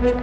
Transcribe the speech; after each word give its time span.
Boa 0.00 0.14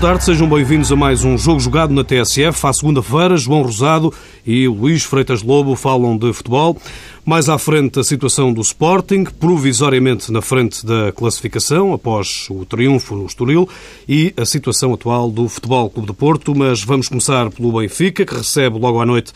tarde, 0.00 0.24
sejam 0.24 0.48
bem-vindos 0.48 0.90
a 0.90 0.96
mais 0.96 1.22
um 1.22 1.38
Jogo 1.38 1.60
Jogado 1.60 1.92
na 1.92 2.02
TSF. 2.02 2.66
À 2.66 2.72
segunda-feira, 2.72 3.36
João 3.36 3.62
Rosado 3.62 4.12
e 4.44 4.66
Luís 4.66 5.04
Freitas 5.04 5.44
Lobo 5.44 5.76
falam 5.76 6.16
de 6.16 6.32
futebol. 6.32 6.76
Mais 7.24 7.48
à 7.48 7.58
frente, 7.58 8.00
a 8.00 8.04
situação 8.04 8.52
do 8.52 8.62
Sporting, 8.62 9.24
provisoriamente 9.24 10.32
na 10.32 10.40
frente 10.40 10.84
da 10.84 11.12
classificação, 11.12 11.92
após 11.92 12.46
o 12.50 12.64
triunfo 12.64 13.14
no 13.14 13.26
Estoril, 13.26 13.68
e 14.08 14.32
a 14.36 14.46
situação 14.46 14.94
atual 14.94 15.30
do 15.30 15.48
Futebol 15.48 15.90
Clube 15.90 16.08
de 16.08 16.14
Porto. 16.14 16.54
Mas 16.54 16.82
vamos 16.82 17.08
começar 17.08 17.50
pelo 17.50 17.78
Benfica, 17.78 18.24
que 18.24 18.34
recebe 18.34 18.78
logo 18.78 19.00
à 19.00 19.06
noite 19.06 19.32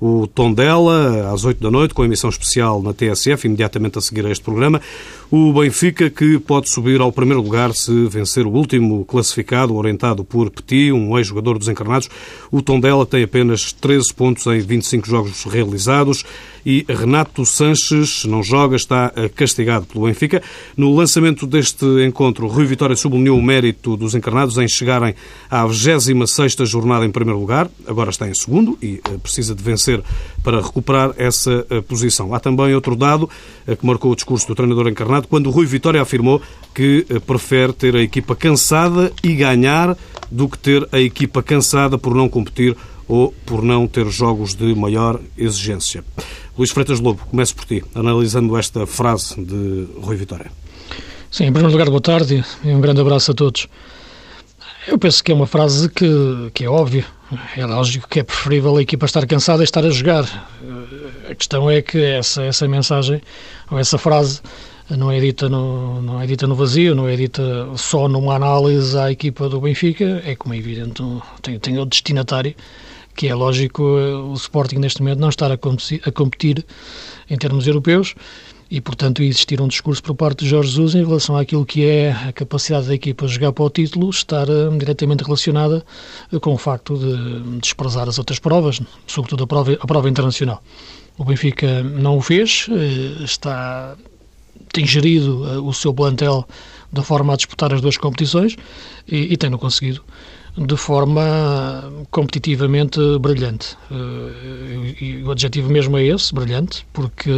o 0.00 0.26
Tondela, 0.28 1.32
às 1.32 1.44
8 1.44 1.60
da 1.60 1.70
noite, 1.70 1.92
com 1.92 2.04
emissão 2.04 2.30
especial 2.30 2.80
na 2.82 2.92
TSF, 2.92 3.46
imediatamente 3.46 3.98
a 3.98 4.00
seguir 4.00 4.24
a 4.26 4.30
este 4.30 4.44
programa. 4.44 4.80
O 5.30 5.52
Benfica, 5.52 6.08
que 6.08 6.38
pode 6.38 6.70
subir 6.70 7.02
ao 7.02 7.12
primeiro 7.12 7.42
lugar 7.42 7.74
se 7.74 7.92
vencer 8.06 8.46
o 8.46 8.50
último 8.50 9.04
classificado, 9.04 9.74
orientado 9.74 10.24
por 10.24 10.50
Petit, 10.50 10.90
um 10.90 11.18
ex-jogador 11.18 11.58
dos 11.58 11.68
encarnados. 11.68 12.08
O 12.50 12.62
Tondela 12.62 13.04
tem 13.04 13.24
apenas 13.24 13.70
13 13.74 14.14
pontos 14.14 14.46
em 14.46 14.58
25 14.58 15.06
jogos 15.06 15.44
realizados 15.44 16.24
e 16.68 16.84
Renato 16.86 17.46
Sanches 17.46 18.26
não 18.26 18.42
joga, 18.42 18.76
está 18.76 19.10
castigado 19.34 19.86
pelo 19.86 20.04
Benfica. 20.04 20.42
No 20.76 20.94
lançamento 20.94 21.46
deste 21.46 21.86
encontro, 22.06 22.46
Rui 22.46 22.66
Vitória 22.66 22.94
sublinhou 22.94 23.38
o 23.38 23.42
mérito 23.42 23.96
dos 23.96 24.14
encarnados 24.14 24.58
em 24.58 24.68
chegarem 24.68 25.14
à 25.50 25.64
26ª 25.64 26.66
jornada 26.66 27.06
em 27.06 27.10
primeiro 27.10 27.40
lugar, 27.40 27.70
agora 27.86 28.10
está 28.10 28.28
em 28.28 28.34
segundo 28.34 28.76
e 28.82 29.00
eh, 29.02 29.16
precisa 29.22 29.54
de 29.54 29.62
vencer 29.62 30.02
para 30.44 30.60
recuperar 30.60 31.14
essa 31.16 31.66
eh, 31.70 31.80
posição. 31.80 32.34
Há 32.34 32.40
também 32.40 32.74
outro 32.74 32.94
dado 32.94 33.30
eh, 33.66 33.74
que 33.74 33.86
marcou 33.86 34.12
o 34.12 34.14
discurso 34.14 34.46
do 34.46 34.54
treinador 34.54 34.88
encarnado, 34.88 35.17
quando 35.26 35.50
Rui 35.50 35.66
Vitória 35.66 36.00
afirmou 36.00 36.40
que 36.74 37.04
prefere 37.26 37.72
ter 37.72 37.96
a 37.96 38.00
equipa 38.00 38.36
cansada 38.36 39.12
e 39.22 39.34
ganhar 39.34 39.96
do 40.30 40.48
que 40.48 40.58
ter 40.58 40.86
a 40.92 41.00
equipa 41.00 41.42
cansada 41.42 41.98
por 41.98 42.14
não 42.14 42.28
competir 42.28 42.76
ou 43.08 43.34
por 43.46 43.62
não 43.62 43.88
ter 43.88 44.06
jogos 44.08 44.54
de 44.54 44.74
maior 44.74 45.18
exigência. 45.36 46.04
Luís 46.56 46.70
Freitas 46.70 47.00
Lobo, 47.00 47.24
começo 47.30 47.56
por 47.56 47.64
ti, 47.64 47.82
analisando 47.94 48.56
esta 48.56 48.86
frase 48.86 49.34
de 49.40 49.86
Rui 50.00 50.16
Vitória. 50.16 50.50
Sim, 51.30 51.44
em 51.44 51.52
primeiro 51.52 51.72
lugar, 51.72 51.88
boa 51.88 52.00
tarde 52.00 52.44
e 52.64 52.68
um 52.68 52.80
grande 52.80 53.00
abraço 53.00 53.30
a 53.30 53.34
todos. 53.34 53.66
Eu 54.86 54.98
penso 54.98 55.22
que 55.22 55.30
é 55.30 55.34
uma 55.34 55.46
frase 55.46 55.88
que, 55.90 56.50
que 56.54 56.64
é 56.64 56.68
óbvia. 56.68 57.04
É 57.56 57.66
lógico 57.66 58.08
que 58.08 58.20
é 58.20 58.22
preferível 58.22 58.76
a 58.76 58.82
equipa 58.82 59.04
estar 59.04 59.26
cansada 59.26 59.62
e 59.62 59.64
estar 59.64 59.84
a 59.84 59.90
jogar. 59.90 60.24
A 61.28 61.34
questão 61.34 61.70
é 61.70 61.82
que 61.82 62.02
essa, 62.02 62.42
essa 62.42 62.66
mensagem, 62.66 63.20
ou 63.70 63.78
essa 63.78 63.98
frase, 63.98 64.40
não 64.96 65.10
é, 65.10 65.20
dita 65.20 65.48
no, 65.48 66.00
não 66.02 66.20
é 66.20 66.26
dita 66.26 66.46
no 66.46 66.54
vazio, 66.54 66.94
não 66.94 67.08
é 67.08 67.16
dita 67.16 67.42
só 67.76 68.08
numa 68.08 68.34
análise 68.34 68.96
à 68.96 69.10
equipa 69.10 69.48
do 69.48 69.60
Benfica, 69.60 70.22
é 70.24 70.34
como 70.34 70.54
é 70.54 70.58
evidente, 70.58 71.02
tem, 71.42 71.58
tem 71.58 71.78
outro 71.78 71.90
destinatário 71.90 72.54
que 73.18 73.26
é 73.26 73.34
lógico 73.34 73.82
o 73.82 74.34
Sporting 74.34 74.76
neste 74.76 75.02
momento 75.02 75.18
não 75.18 75.28
estar 75.28 75.50
a 75.50 75.56
competir, 75.56 76.00
a 76.06 76.12
competir 76.12 76.64
em 77.28 77.36
termos 77.36 77.66
europeus 77.66 78.14
e, 78.70 78.80
portanto, 78.80 79.22
existir 79.22 79.60
um 79.60 79.66
discurso 79.66 80.00
por 80.02 80.14
parte 80.14 80.44
de 80.44 80.50
Jorge 80.50 80.70
Jesus 80.70 80.94
em 80.94 81.04
relação 81.04 81.36
àquilo 81.36 81.66
que 81.66 81.84
é 81.84 82.12
a 82.12 82.32
capacidade 82.32 82.86
da 82.86 82.94
equipa 82.94 83.26
jogar 83.26 83.52
para 83.52 83.64
o 83.64 83.70
título 83.70 84.08
estar 84.10 84.48
uh, 84.48 84.78
diretamente 84.78 85.24
relacionada 85.24 85.84
uh, 86.30 86.38
com 86.38 86.52
o 86.52 86.58
facto 86.58 86.96
de 86.96 87.58
desprezar 87.58 88.08
as 88.08 88.18
outras 88.18 88.38
provas, 88.38 88.80
sobretudo 89.06 89.44
a 89.44 89.46
prova, 89.48 89.72
a 89.80 89.86
prova 89.86 90.08
internacional. 90.08 90.62
O 91.16 91.24
Benfica 91.24 91.82
não 91.82 92.18
o 92.18 92.20
fez, 92.20 92.68
está 93.24 93.96
tem 94.72 94.86
gerido 94.86 95.66
o 95.66 95.72
seu 95.72 95.92
plantel 95.92 96.46
da 96.92 97.02
forma 97.02 97.34
a 97.34 97.36
disputar 97.36 97.72
as 97.72 97.80
duas 97.80 97.96
competições 97.96 98.56
e, 99.06 99.32
e 99.32 99.36
tem-no 99.36 99.58
conseguido 99.58 100.02
de 100.66 100.76
forma 100.76 101.22
competitivamente 102.10 102.98
brilhante. 103.20 103.76
Eh, 103.90 104.94
e 105.00 105.22
o 105.22 105.30
adjetivo 105.30 105.70
mesmo 105.70 105.96
é 105.96 106.04
esse, 106.04 106.34
brilhante, 106.34 106.84
porque 106.92 107.30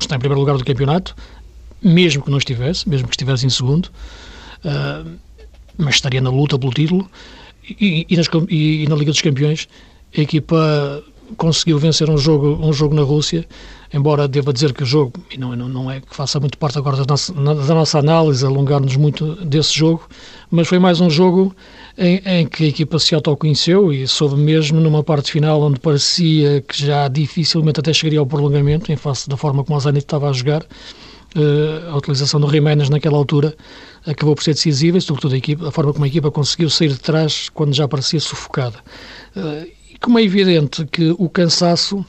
está 0.00 0.16
em 0.16 0.18
primeiro 0.18 0.40
lugar 0.40 0.56
do 0.56 0.64
campeonato, 0.64 1.14
mesmo 1.82 2.22
que 2.22 2.30
não 2.30 2.38
estivesse, 2.38 2.88
mesmo 2.88 3.08
que 3.08 3.14
estivesse 3.14 3.46
em 3.46 3.50
segundo, 3.50 3.90
eh, 4.64 5.04
mas 5.76 5.96
estaria 5.96 6.20
na 6.20 6.30
luta 6.30 6.58
pelo 6.58 6.72
título. 6.72 7.10
E, 7.68 8.06
e, 8.08 8.16
nas, 8.16 8.26
e, 8.48 8.86
na 8.88 8.96
Liga 8.96 9.10
dos 9.10 9.20
Campeões, 9.20 9.68
a 10.16 10.20
equipa 10.22 11.04
conseguiu 11.36 11.78
vencer 11.78 12.08
um 12.08 12.16
jogo, 12.16 12.58
um 12.66 12.72
jogo 12.72 12.94
na 12.94 13.02
Rússia, 13.02 13.46
embora 13.92 14.28
deva 14.28 14.52
dizer 14.52 14.72
que 14.72 14.82
o 14.82 14.86
jogo, 14.86 15.14
e 15.30 15.38
não, 15.38 15.56
não, 15.56 15.90
é 15.90 16.00
que 16.00 16.14
faça 16.14 16.38
muito 16.38 16.58
parte 16.58 16.78
agora 16.78 16.96
da 16.98 17.04
nossa, 17.08 17.32
da 17.32 17.74
nossa 17.74 17.98
análise, 17.98 18.44
alongar-nos 18.44 18.96
muito 18.96 19.34
desse 19.44 19.76
jogo, 19.76 20.06
mas 20.50 20.68
foi 20.68 20.78
mais 20.78 21.00
um 21.00 21.08
jogo 21.08 21.54
em, 21.96 22.20
em, 22.24 22.46
que 22.46 22.64
a 22.64 22.68
equipa 22.68 22.98
se 22.98 23.14
autoconheceu 23.14 23.92
e 23.92 24.06
soube 24.06 24.36
mesmo 24.36 24.80
numa 24.80 25.02
parte 25.02 25.32
final 25.32 25.62
onde 25.62 25.80
parecia 25.80 26.60
que 26.62 26.84
já 26.84 27.08
dificilmente 27.08 27.80
até 27.80 27.92
chegaria 27.92 28.20
ao 28.20 28.26
prolongamento, 28.26 28.92
em 28.92 28.96
face 28.96 29.28
da 29.28 29.36
forma 29.36 29.64
como 29.64 29.78
o 29.78 29.80
Zenit 29.80 30.04
estava 30.04 30.28
a 30.28 30.32
jogar, 30.32 30.62
uh, 30.62 31.90
a 31.90 31.96
utilização 31.96 32.40
do 32.40 32.50
Jiménez 32.50 32.90
naquela 32.90 33.16
altura 33.16 33.56
acabou 34.06 34.34
por 34.34 34.42
ser 34.42 34.52
decisiva 34.52 34.98
e 34.98 35.00
sobretudo 35.00 35.34
a, 35.34 35.38
equipa, 35.38 35.68
a 35.68 35.70
forma 35.70 35.92
como 35.92 36.04
a 36.04 36.08
equipa 36.08 36.30
conseguiu 36.30 36.68
sair 36.68 36.88
de 36.88 37.00
trás 37.00 37.48
quando 37.48 37.74
já 37.74 37.88
parecia 37.88 38.20
sufocada. 38.20 38.78
Uh, 39.34 39.66
e 39.90 39.98
como 39.98 40.18
é 40.18 40.22
evidente 40.22 40.86
que 40.86 41.14
o 41.18 41.28
cansaço 41.28 42.04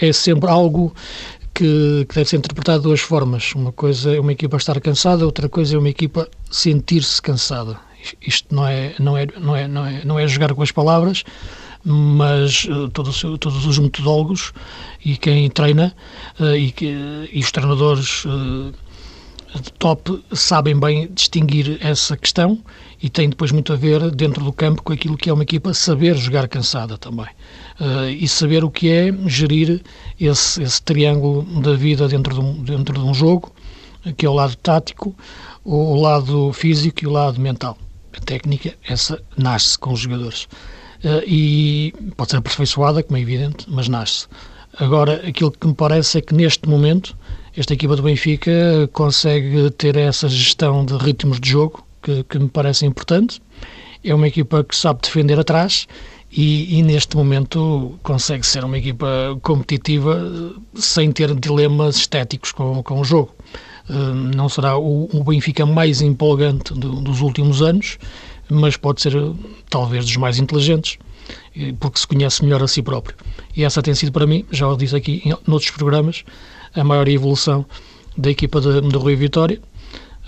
é 0.00 0.12
sempre 0.12 0.50
algo 0.50 0.94
que, 1.56 2.06
que, 2.08 2.14
deve 2.14 2.28
ser 2.28 2.36
interpretado 2.36 2.78
de 2.78 2.84
duas 2.84 3.00
formas. 3.00 3.54
Uma 3.54 3.72
coisa 3.72 4.14
é 4.14 4.20
uma 4.20 4.32
equipa 4.32 4.56
estar 4.56 4.78
cansada, 4.80 5.24
outra 5.24 5.48
coisa 5.48 5.76
é 5.76 5.78
uma 5.78 5.88
equipa 5.88 6.28
sentir-se 6.50 7.20
cansada. 7.22 7.78
Isto 8.20 8.54
não 8.54 8.66
é, 8.66 8.94
não 8.98 9.16
é, 9.16 9.26
não 9.40 9.56
é, 9.56 9.68
não 9.68 9.86
é, 9.86 10.04
não 10.04 10.18
é 10.18 10.28
jogar 10.28 10.54
com 10.54 10.62
as 10.62 10.70
palavras, 10.70 11.24
mas 11.84 12.64
uh, 12.64 12.88
todos, 12.90 13.20
todos 13.40 13.64
os 13.64 13.78
metodólogos 13.78 14.52
e 15.04 15.16
quem 15.16 15.48
treina 15.48 15.94
uh, 16.38 16.54
e, 16.54 16.74
e, 17.32 17.40
os 17.40 17.50
treinadores 17.50 18.24
uh, 18.24 18.72
top 19.78 20.24
sabem 20.32 20.78
bem 20.78 21.08
distinguir 21.12 21.78
essa 21.80 22.16
questão 22.16 22.58
e 23.02 23.08
tem 23.08 23.28
depois 23.28 23.52
muito 23.52 23.72
a 23.72 23.76
ver 23.76 24.10
dentro 24.10 24.42
do 24.44 24.52
campo 24.52 24.82
com 24.82 24.92
aquilo 24.92 25.16
que 25.16 25.28
é 25.28 25.32
uma 25.32 25.42
equipa 25.42 25.74
saber 25.74 26.16
jogar 26.16 26.48
cansada 26.48 26.96
também 26.96 27.26
uh, 27.80 28.08
e 28.08 28.26
saber 28.26 28.64
o 28.64 28.70
que 28.70 28.90
é 28.90 29.12
gerir 29.26 29.82
esse, 30.18 30.62
esse 30.62 30.82
triângulo 30.82 31.42
da 31.60 31.74
vida 31.74 32.08
dentro 32.08 32.34
de, 32.34 32.40
um, 32.40 32.62
dentro 32.62 32.94
de 32.94 33.04
um 33.04 33.14
jogo 33.14 33.52
que 34.16 34.26
é 34.26 34.28
o 34.28 34.34
lado 34.34 34.54
tático, 34.56 35.16
o 35.64 36.00
lado 36.00 36.52
físico 36.52 37.02
e 37.02 37.06
o 37.06 37.10
lado 37.10 37.40
mental. 37.40 37.76
A 38.16 38.20
técnica, 38.20 38.74
essa 38.86 39.20
nasce 39.36 39.78
com 39.78 39.92
os 39.92 40.00
jogadores. 40.00 40.44
Uh, 41.04 41.22
e 41.26 41.94
pode 42.16 42.30
ser 42.30 42.36
aperfeiçoada, 42.36 43.02
como 43.02 43.16
é 43.16 43.20
evidente, 43.20 43.66
mas 43.68 43.88
nasce. 43.88 44.26
Agora, 44.78 45.26
aquilo 45.26 45.50
que 45.50 45.66
me 45.66 45.74
parece 45.74 46.18
é 46.18 46.20
que 46.20 46.34
neste 46.34 46.68
momento 46.68 47.16
esta 47.56 47.72
equipa 47.72 47.96
do 47.96 48.02
Benfica 48.02 48.50
consegue 48.92 49.70
ter 49.70 49.96
essa 49.96 50.28
gestão 50.28 50.84
de 50.84 50.94
ritmos 50.96 51.40
de 51.40 51.50
jogo 51.50 51.86
que, 52.02 52.22
que 52.24 52.38
me 52.38 52.48
parece 52.48 52.84
importante. 52.84 53.40
É 54.04 54.14
uma 54.14 54.28
equipa 54.28 54.62
que 54.62 54.76
sabe 54.76 55.00
defender 55.02 55.40
atrás 55.40 55.86
e, 56.30 56.78
e, 56.78 56.82
neste 56.82 57.16
momento 57.16 57.98
consegue 58.02 58.46
ser 58.46 58.62
uma 58.62 58.76
equipa 58.76 59.38
competitiva 59.42 60.54
sem 60.74 61.10
ter 61.10 61.34
dilemas 61.34 61.96
estéticos 61.96 62.52
com, 62.52 62.82
com 62.82 63.00
o 63.00 63.04
jogo. 63.04 63.34
Hum, 63.88 64.30
não 64.34 64.48
será 64.48 64.76
o, 64.76 65.08
o 65.12 65.24
Benfica 65.24 65.64
mais 65.64 66.02
empolgante 66.02 66.74
do, 66.74 67.00
dos 67.00 67.22
últimos 67.22 67.62
anos, 67.62 67.98
mas 68.50 68.76
pode 68.76 69.00
ser 69.00 69.14
talvez 69.70 70.04
dos 70.04 70.16
mais 70.16 70.38
inteligentes, 70.38 70.98
porque 71.80 71.98
se 71.98 72.06
conhece 72.06 72.44
melhor 72.44 72.62
a 72.62 72.68
si 72.68 72.82
próprio. 72.82 73.16
E 73.56 73.64
essa 73.64 73.82
tem 73.82 73.94
sido 73.94 74.12
para 74.12 74.26
mim, 74.26 74.44
já 74.50 74.68
o 74.68 74.76
disse 74.76 74.96
aqui 74.96 75.22
em 75.24 75.32
outros 75.52 75.70
programas, 75.70 76.24
a 76.74 76.84
maior 76.84 77.08
evolução 77.08 77.64
da 78.16 78.30
equipa 78.30 78.60
de 78.60 78.96
Rui 78.96 79.16
Vitória. 79.16 79.60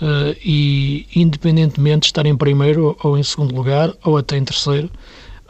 Uh, 0.01 0.31
e 0.45 1.05
independentemente 1.13 2.03
de 2.03 2.05
estar 2.05 2.25
em 2.25 2.33
primeiro 2.33 2.97
ou 3.03 3.17
em 3.17 3.23
segundo 3.23 3.53
lugar 3.53 3.93
ou 4.01 4.15
até 4.15 4.37
em 4.37 4.45
terceiro, 4.45 4.89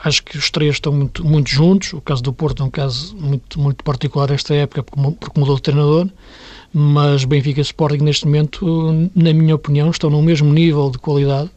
acho 0.04 0.24
que 0.24 0.38
os 0.38 0.50
três 0.50 0.76
estão 0.76 0.92
muito, 0.92 1.24
muito 1.24 1.50
juntos. 1.50 1.94
O 1.94 2.02
caso 2.02 2.24
do 2.24 2.34
Porto 2.34 2.64
é 2.64 2.66
um 2.66 2.70
caso 2.70 3.16
muito, 3.16 3.60
muito 3.60 3.84
particular 3.84 4.32
esta 4.32 4.56
época 4.56 4.84
porque 4.84 5.40
mudou 5.40 5.56
de 5.56 5.62
treinador, 5.62 6.10
mas 6.74 7.26
Benfica 7.26 7.60
e 7.60 7.62
Sporting 7.62 8.04
neste 8.04 8.26
momento, 8.26 9.10
na 9.16 9.34
minha 9.34 9.56
opinião, 9.56 9.90
estão 9.92 10.10
no 10.10 10.22
mesmo 10.22 10.52
nível 10.52 10.90
de 10.90 10.98
qualidade 10.98 11.52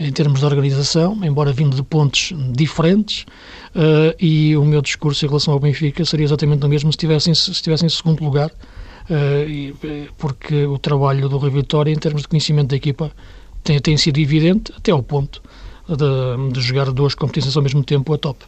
em 0.00 0.10
termos 0.10 0.40
de 0.40 0.46
organização, 0.46 1.18
embora 1.22 1.52
vindo 1.52 1.76
de 1.76 1.82
pontos 1.82 2.32
diferentes, 2.52 3.26
uh, 3.74 4.16
e 4.18 4.56
o 4.56 4.64
meu 4.64 4.80
discurso 4.80 5.26
em 5.26 5.28
relação 5.28 5.52
ao 5.52 5.60
Benfica 5.60 6.02
seria 6.06 6.24
exatamente 6.24 6.64
o 6.64 6.68
mesmo 6.68 6.90
se 6.90 6.96
estivessem 6.96 7.34
se 7.34 7.50
estivesse 7.50 7.84
em 7.84 7.88
segundo 7.90 8.24
lugar, 8.24 8.50
uh, 8.50 10.08
porque 10.16 10.64
o 10.64 10.78
trabalho 10.78 11.28
do 11.28 11.36
Rui 11.36 11.50
Vitória, 11.50 11.92
em 11.92 11.98
termos 11.98 12.22
de 12.22 12.28
conhecimento 12.28 12.68
da 12.68 12.76
equipa, 12.76 13.12
tem, 13.62 13.78
tem 13.78 13.96
sido 13.98 14.18
evidente 14.18 14.72
até 14.74 14.90
ao 14.90 15.02
ponto 15.02 15.42
de, 15.86 16.52
de 16.52 16.60
jogar 16.62 16.90
duas 16.92 17.14
competições 17.14 17.54
ao 17.54 17.62
mesmo 17.62 17.84
tempo 17.84 18.14
a 18.14 18.16
top. 18.18 18.42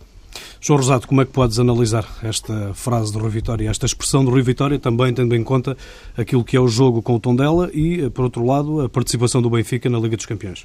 João 0.59 0.79
Rosado, 0.79 1.07
como 1.07 1.21
é 1.21 1.27
que 1.27 1.33
podes 1.33 1.59
analisar 1.59 2.09
esta 2.23 2.73
frase 2.73 3.13
do 3.13 3.19
Rui 3.19 3.29
Vitória, 3.29 3.69
esta 3.69 3.85
expressão 3.85 4.25
do 4.25 4.31
Rui 4.31 4.41
Vitória, 4.41 4.79
também 4.79 5.13
tendo 5.13 5.37
em 5.37 5.45
conta 5.45 5.77
aquilo 6.17 6.43
que 6.43 6.57
é 6.57 6.61
o 6.61 6.69
jogo 6.69 7.03
com 7.03 7.15
o 7.15 7.21
Tondela 7.21 7.69
e, 7.75 8.09
por 8.09 8.25
outro 8.25 8.47
lado, 8.47 8.81
a 8.81 8.89
participação 8.89 9.43
do 9.43 9.51
Benfica 9.51 9.91
na 9.91 9.99
Liga 9.99 10.17
dos 10.17 10.25
Campeões? 10.25 10.65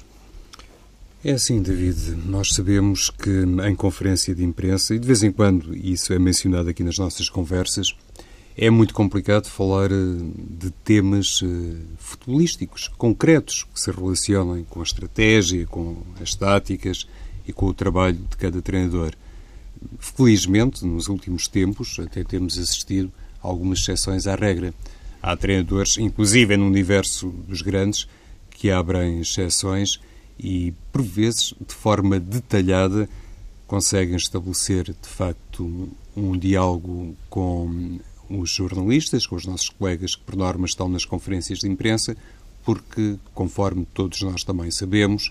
É 1.24 1.32
assim, 1.32 1.60
David. 1.60 2.14
Nós 2.26 2.50
sabemos 2.54 3.10
que 3.10 3.42
em 3.68 3.74
conferência 3.74 4.32
de 4.32 4.44
imprensa, 4.44 4.94
e 4.94 5.00
de 5.00 5.06
vez 5.06 5.24
em 5.24 5.32
quando 5.32 5.76
isso 5.76 6.12
é 6.12 6.18
mencionado 6.18 6.68
aqui 6.68 6.84
nas 6.84 6.96
nossas 6.96 7.28
conversas, 7.28 7.92
é 8.56 8.70
muito 8.70 8.94
complicado 8.94 9.48
falar 9.48 9.90
eh, 9.90 9.94
de 9.94 10.70
temas 10.84 11.40
eh, 11.42 11.76
futebolísticos, 11.98 12.86
concretos, 12.96 13.64
que 13.64 13.80
se 13.80 13.90
relacionem 13.90 14.64
com 14.64 14.78
a 14.78 14.84
estratégia, 14.84 15.66
com 15.66 15.96
as 16.20 16.36
táticas 16.36 17.06
e 17.46 17.52
com 17.52 17.66
o 17.66 17.74
trabalho 17.74 18.18
de 18.18 18.36
cada 18.36 18.62
treinador. 18.62 19.12
Felizmente, 19.98 20.86
nos 20.86 21.08
últimos 21.08 21.48
tempos, 21.48 21.98
até 21.98 22.22
temos 22.22 22.56
assistido 22.58 23.12
a 23.42 23.48
algumas 23.48 23.80
exceções 23.80 24.28
à 24.28 24.36
regra. 24.36 24.72
Há 25.20 25.36
treinadores, 25.36 25.98
inclusive 25.98 26.56
no 26.56 26.66
universo 26.66 27.28
dos 27.46 27.60
grandes, 27.60 28.06
que 28.50 28.70
abrem 28.70 29.20
exceções 29.20 29.98
e, 30.38 30.72
por 30.92 31.02
vezes, 31.02 31.54
de 31.66 31.74
forma 31.74 32.18
detalhada, 32.20 33.08
conseguem 33.66 34.16
estabelecer, 34.16 34.84
de 34.84 35.08
facto, 35.08 35.88
um 36.16 36.36
diálogo 36.38 37.14
com 37.28 37.98
os 38.30 38.50
jornalistas, 38.50 39.26
com 39.26 39.36
os 39.36 39.46
nossos 39.46 39.68
colegas 39.68 40.14
que, 40.14 40.22
por 40.22 40.36
norma, 40.36 40.66
estão 40.66 40.88
nas 40.88 41.04
conferências 41.04 41.58
de 41.58 41.68
imprensa, 41.68 42.16
porque, 42.64 43.16
conforme 43.34 43.86
todos 43.94 44.20
nós 44.22 44.44
também 44.44 44.70
sabemos, 44.70 45.30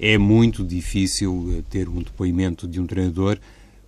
é 0.00 0.16
muito 0.16 0.64
difícil 0.64 1.56
eh, 1.58 1.62
ter 1.68 1.88
um 1.88 2.02
depoimento 2.02 2.66
de 2.68 2.80
um 2.80 2.86
treinador 2.86 3.38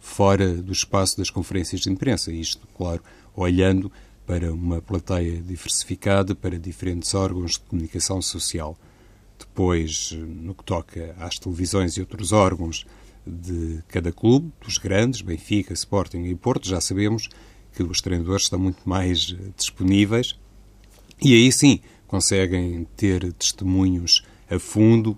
fora 0.00 0.54
do 0.54 0.72
espaço 0.72 1.16
das 1.16 1.30
conferências 1.30 1.82
de 1.82 1.90
imprensa. 1.90 2.32
Isto, 2.32 2.66
claro, 2.76 3.02
olhando 3.34 3.90
para 4.26 4.52
uma 4.52 4.80
plateia 4.80 5.40
diversificada, 5.40 6.34
para 6.34 6.58
diferentes 6.58 7.14
órgãos 7.14 7.52
de 7.52 7.60
comunicação 7.60 8.20
social. 8.20 8.76
Depois, 9.40 10.12
no 10.12 10.54
que 10.54 10.64
toca 10.64 11.14
às 11.18 11.38
televisões 11.38 11.96
e 11.96 12.00
outros 12.00 12.32
órgãos 12.32 12.86
de 13.26 13.82
cada 13.88 14.12
clube, 14.12 14.52
dos 14.64 14.78
grandes, 14.78 15.20
Benfica, 15.20 15.72
Sporting 15.72 16.24
e 16.24 16.34
Porto, 16.34 16.68
já 16.68 16.80
sabemos 16.80 17.28
que 17.72 17.82
os 17.82 18.00
treinadores 18.00 18.44
estão 18.44 18.58
muito 18.58 18.88
mais 18.88 19.34
eh, 19.38 19.50
disponíveis 19.56 20.38
e 21.22 21.34
aí 21.34 21.52
sim 21.52 21.80
conseguem 22.06 22.86
ter 22.96 23.32
testemunhos 23.34 24.24
a 24.50 24.58
fundo 24.58 25.16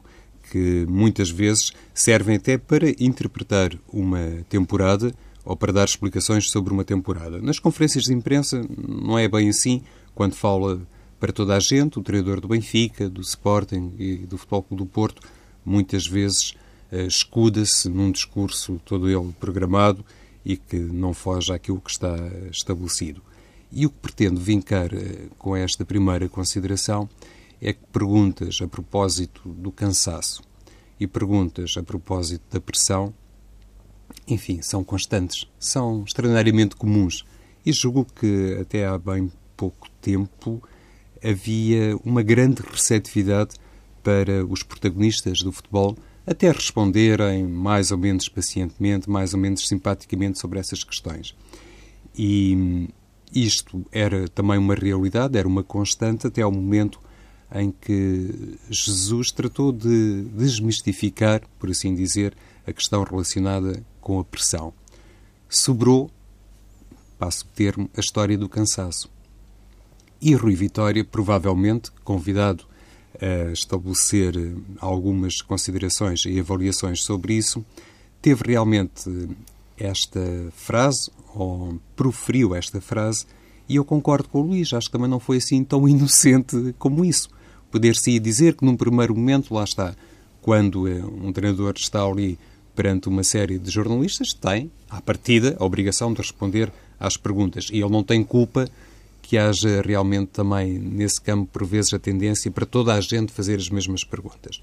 que 0.50 0.84
muitas 0.86 1.30
vezes 1.30 1.72
servem 1.94 2.36
até 2.36 2.58
para 2.58 2.90
interpretar 3.02 3.70
uma 3.90 4.44
temporada 4.48 5.14
ou 5.44 5.56
para 5.56 5.72
dar 5.72 5.84
explicações 5.84 6.50
sobre 6.50 6.72
uma 6.72 6.84
temporada. 6.84 7.40
Nas 7.40 7.58
conferências 7.58 8.04
de 8.04 8.12
imprensa 8.12 8.62
não 8.86 9.18
é 9.18 9.26
bem 9.26 9.48
assim, 9.48 9.82
quando 10.14 10.34
fala 10.34 10.86
para 11.22 11.32
toda 11.32 11.56
a 11.56 11.60
gente, 11.60 12.00
o 12.00 12.02
treinador 12.02 12.40
do 12.40 12.48
Benfica, 12.48 13.08
do 13.08 13.20
Sporting 13.20 13.94
e 13.96 14.16
do 14.26 14.36
Futebol 14.36 14.64
Clube 14.64 14.82
do 14.82 14.86
Porto, 14.90 15.22
muitas 15.64 16.04
vezes 16.04 16.50
uh, 16.90 16.96
escuda-se 17.06 17.88
num 17.88 18.10
discurso 18.10 18.80
todo 18.84 19.08
ele 19.08 19.32
programado 19.38 20.04
e 20.44 20.56
que 20.56 20.74
não 20.74 21.14
foge 21.14 21.52
àquilo 21.52 21.80
que 21.80 21.92
está 21.92 22.16
estabelecido. 22.50 23.22
E 23.70 23.86
o 23.86 23.90
que 23.90 23.98
pretendo 23.98 24.40
vincar 24.40 24.92
eh, 24.92 25.28
com 25.38 25.54
esta 25.54 25.84
primeira 25.84 26.28
consideração 26.28 27.08
é 27.60 27.72
que 27.72 27.86
perguntas 27.92 28.58
a 28.60 28.66
propósito 28.66 29.48
do 29.48 29.70
cansaço 29.70 30.42
e 30.98 31.06
perguntas 31.06 31.76
a 31.76 31.84
propósito 31.84 32.42
da 32.50 32.60
pressão, 32.60 33.14
enfim, 34.26 34.60
são 34.60 34.82
constantes, 34.82 35.46
são 35.56 36.02
extraordinariamente 36.04 36.74
comuns. 36.74 37.24
E 37.64 37.72
julgo 37.72 38.04
que 38.12 38.58
até 38.60 38.84
há 38.84 38.98
bem 38.98 39.30
pouco 39.56 39.88
tempo 40.00 40.60
havia 41.22 41.96
uma 42.04 42.22
grande 42.22 42.62
receptividade 42.62 43.54
para 44.02 44.44
os 44.44 44.62
protagonistas 44.62 45.40
do 45.40 45.52
futebol 45.52 45.96
até 46.26 46.50
responderem 46.50 47.44
mais 47.44 47.90
ou 47.90 47.98
menos 47.98 48.28
pacientemente, 48.28 49.10
mais 49.10 49.34
ou 49.34 49.40
menos 49.40 49.66
simpaticamente 49.66 50.38
sobre 50.38 50.58
essas 50.58 50.84
questões. 50.84 51.34
E 52.16 52.88
isto 53.34 53.84
era 53.90 54.28
também 54.28 54.58
uma 54.58 54.74
realidade, 54.74 55.38
era 55.38 55.48
uma 55.48 55.64
constante 55.64 56.26
até 56.26 56.42
ao 56.42 56.52
momento 56.52 57.00
em 57.54 57.70
que 57.70 58.58
Jesus 58.70 59.30
tratou 59.30 59.72
de 59.72 60.22
desmistificar, 60.34 61.42
por 61.58 61.70
assim 61.70 61.94
dizer, 61.94 62.34
a 62.66 62.72
questão 62.72 63.02
relacionada 63.02 63.84
com 64.00 64.18
a 64.18 64.24
pressão. 64.24 64.72
Sobrou, 65.48 66.10
passo 67.18 67.44
o 67.44 67.48
termo, 67.48 67.90
a 67.96 68.00
história 68.00 68.38
do 68.38 68.48
cansaço. 68.48 69.10
E 70.22 70.34
Rui 70.34 70.54
Vitória, 70.54 71.04
provavelmente, 71.04 71.90
convidado 72.04 72.64
a 73.20 73.50
estabelecer 73.50 74.34
algumas 74.78 75.42
considerações 75.42 76.24
e 76.24 76.38
avaliações 76.38 77.02
sobre 77.02 77.34
isso, 77.34 77.64
teve 78.20 78.44
realmente 78.46 79.10
esta 79.76 80.20
frase, 80.54 81.10
ou 81.34 81.76
proferiu 81.96 82.54
esta 82.54 82.80
frase, 82.80 83.26
e 83.68 83.74
eu 83.74 83.84
concordo 83.84 84.28
com 84.28 84.40
o 84.40 84.42
Luís, 84.42 84.72
acho 84.72 84.86
que 84.86 84.92
também 84.92 85.10
não 85.10 85.18
foi 85.18 85.38
assim 85.38 85.64
tão 85.64 85.86
inocente 85.88 86.72
como 86.78 87.04
isso. 87.04 87.28
Poder-se 87.68 88.16
dizer 88.20 88.54
que 88.54 88.64
num 88.64 88.76
primeiro 88.76 89.16
momento, 89.16 89.52
lá 89.52 89.64
está, 89.64 89.96
quando 90.40 90.84
um 90.86 91.32
treinador 91.32 91.74
está 91.76 92.04
ali 92.04 92.38
perante 92.76 93.08
uma 93.08 93.24
série 93.24 93.58
de 93.58 93.70
jornalistas, 93.70 94.32
tem, 94.32 94.70
à 94.88 95.00
partida, 95.00 95.56
a 95.58 95.64
obrigação 95.64 96.12
de 96.12 96.20
responder 96.20 96.72
às 97.00 97.16
perguntas. 97.16 97.70
E 97.72 97.80
ele 97.80 97.90
não 97.90 98.04
tem 98.04 98.22
culpa 98.22 98.68
que 99.32 99.38
haja 99.38 99.80
realmente 99.80 100.28
também 100.28 100.78
nesse 100.78 101.18
campo, 101.18 101.48
por 101.50 101.64
vezes, 101.64 101.94
a 101.94 101.98
tendência 101.98 102.50
para 102.50 102.66
toda 102.66 102.92
a 102.92 103.00
gente 103.00 103.32
fazer 103.32 103.58
as 103.58 103.70
mesmas 103.70 104.04
perguntas. 104.04 104.60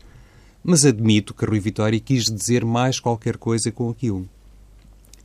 Mas 0.63 0.85
admito 0.85 1.33
que 1.33 1.43
Rui 1.43 1.59
Vitória 1.59 1.99
quis 1.99 2.25
dizer 2.25 2.63
mais 2.63 2.99
qualquer 2.99 3.35
coisa 3.37 3.71
com 3.71 3.89
aquilo. 3.89 4.29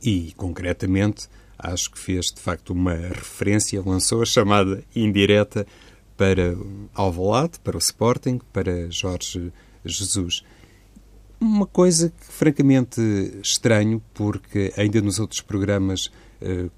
E, 0.01 0.33
concretamente, 0.35 1.27
acho 1.59 1.91
que 1.91 1.99
fez 1.99 2.33
de 2.33 2.41
facto 2.41 2.71
uma 2.71 2.95
referência, 2.95 3.83
lançou 3.85 4.23
a 4.23 4.25
chamada 4.25 4.83
indireta 4.95 5.67
para 6.17 6.57
Alvalade, 6.95 7.59
para 7.63 7.77
o 7.77 7.79
Sporting, 7.79 8.41
para 8.51 8.89
Jorge 8.89 9.53
Jesus. 9.85 10.43
Uma 11.39 11.67
coisa 11.67 12.09
que 12.09 12.25
francamente 12.25 12.99
estranho, 13.43 14.01
porque 14.11 14.73
ainda 14.75 14.99
nos 15.01 15.19
outros 15.19 15.41
programas 15.41 16.09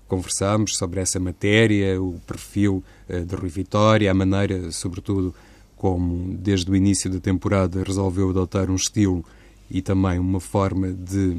conversámos 0.07 0.77
sobre 0.77 0.99
essa 0.99 1.19
matéria, 1.19 2.01
o 2.01 2.19
perfil 2.25 2.83
eh, 3.09 3.21
de 3.21 3.35
Rui 3.35 3.49
Vitória, 3.49 4.09
a 4.09 4.13
maneira, 4.13 4.71
sobretudo, 4.71 5.33
como 5.75 6.35
desde 6.37 6.69
o 6.71 6.75
início 6.75 7.09
da 7.09 7.19
temporada 7.19 7.83
resolveu 7.83 8.29
adotar 8.29 8.69
um 8.69 8.75
estilo 8.75 9.23
e 9.69 9.81
também 9.81 10.19
uma 10.19 10.39
forma 10.39 10.91
de 10.91 11.37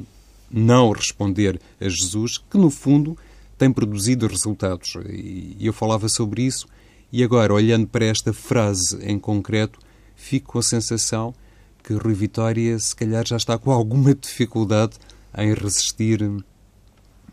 não 0.50 0.90
responder 0.92 1.60
a 1.80 1.88
Jesus, 1.88 2.38
que 2.38 2.56
no 2.56 2.70
fundo 2.70 3.16
tem 3.56 3.72
produzido 3.72 4.26
resultados. 4.26 4.94
E 5.08 5.56
eu 5.60 5.72
falava 5.72 6.08
sobre 6.08 6.42
isso, 6.42 6.66
e 7.12 7.24
agora, 7.24 7.52
olhando 7.52 7.86
para 7.86 8.04
esta 8.04 8.32
frase 8.32 8.98
em 9.02 9.18
concreto, 9.18 9.78
fico 10.14 10.52
com 10.52 10.58
a 10.58 10.62
sensação 10.62 11.34
que 11.82 11.94
Rui 11.94 12.14
Vitória, 12.14 12.78
se 12.78 12.94
calhar, 12.94 13.26
já 13.26 13.36
está 13.36 13.56
com 13.56 13.70
alguma 13.70 14.14
dificuldade 14.14 14.98
em 15.36 15.54
resistir 15.54 16.22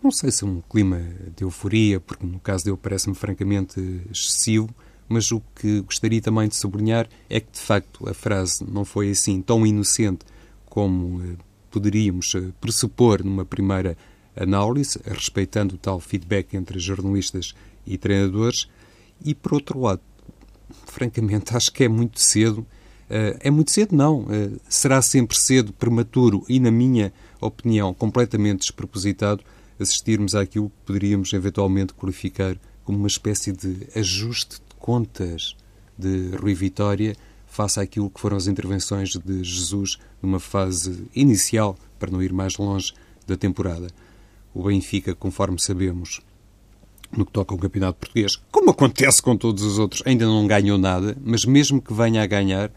não 0.05 0.12
sei 0.12 0.29
se 0.29 0.45
um 0.45 0.62
clima 0.62 1.01
de 1.35 1.43
euforia, 1.43 2.00
porque 2.00 2.24
no 2.24 2.39
caso 2.39 2.63
dele 2.63 2.77
parece-me 2.79 3.15
francamente 3.15 3.79
excessivo, 4.12 4.69
mas 5.09 5.31
o 5.31 5.41
que 5.55 5.81
gostaria 5.81 6.21
também 6.21 6.47
de 6.47 6.55
sublinhar 6.55 7.09
é 7.27 7.39
que, 7.39 7.51
de 7.51 7.59
facto, 7.59 8.07
a 8.07 8.13
frase 8.13 8.63
não 8.63 8.85
foi 8.85 9.09
assim 9.09 9.41
tão 9.41 9.65
inocente 9.65 10.24
como 10.65 11.24
eh, 11.24 11.38
poderíamos 11.71 12.33
eh, 12.35 12.51
pressupor 12.62 13.24
numa 13.24 13.43
primeira 13.43 13.97
análise, 14.35 15.00
respeitando 15.05 15.74
o 15.74 15.77
tal 15.77 16.00
feedback 16.00 16.53
entre 16.55 16.77
jornalistas 16.77 17.55
e 17.85 17.97
treinadores. 17.97 18.69
E, 19.24 19.33
por 19.33 19.55
outro 19.55 19.79
lado, 19.79 20.01
francamente, 20.85 21.57
acho 21.57 21.71
que 21.71 21.83
é 21.83 21.88
muito 21.88 22.19
cedo. 22.19 22.63
Eh, 23.09 23.39
é 23.41 23.50
muito 23.50 23.71
cedo, 23.71 23.95
não. 23.95 24.27
Será 24.69 25.01
sempre 25.01 25.35
cedo, 25.35 25.74
prematuro 25.74 26.43
e, 26.47 26.59
na 26.59 26.69
minha 26.69 27.12
opinião, 27.41 27.91
completamente 27.91 28.59
despropositado 28.59 29.43
assistirmos 29.79 30.36
àquilo 30.36 30.70
que 30.70 30.86
poderíamos 30.86 31.34
eventualmente 31.34 31.94
qualificar 31.94 32.58
como 32.84 32.98
uma 32.98 33.08
espécie 33.08 33.51
de 33.51 33.88
ajuste 33.96 34.55
de 34.55 34.75
contas 34.79 35.55
de 35.98 36.36
Rui 36.36 36.53
Vitória 36.53 37.15
face 37.48 37.79
àquilo 37.79 38.10
que 38.10 38.20
foram 38.20 38.38
as 38.38 38.48
intervenções 38.48 39.10
de 39.12 39.44
Jesus 39.44 39.98
numa 40.22 40.39
fase 40.39 41.08
inicial, 41.15 41.77
para 41.98 42.12
não 42.12 42.22
ir 42.22 42.34
mais 42.34 42.58
longe, 42.58 42.94
da 43.25 43.38
temporada. 43.38 43.88
O 44.53 44.63
Benfica, 44.63 45.15
conforme 45.15 45.60
sabemos, 45.60 46.22
no 47.15 47.25
que 47.25 47.32
toca 47.32 47.53
ao 47.53 47.60
Campeonato 47.60 48.00
Português, 48.00 48.36
como 48.51 48.72
acontece 48.72 49.22
com 49.22 49.38
todos 49.38 49.63
os 49.63 49.79
outros, 49.79 50.03
ainda 50.05 50.25
não 50.25 50.46
ganhou 50.46 50.77
nada, 50.77 51.17
mas 51.24 51.46
mesmo 51.46 51.82
que 51.82 51.94
venha 51.94 52.22
a 52.22 52.27
ganhar, 52.27 52.72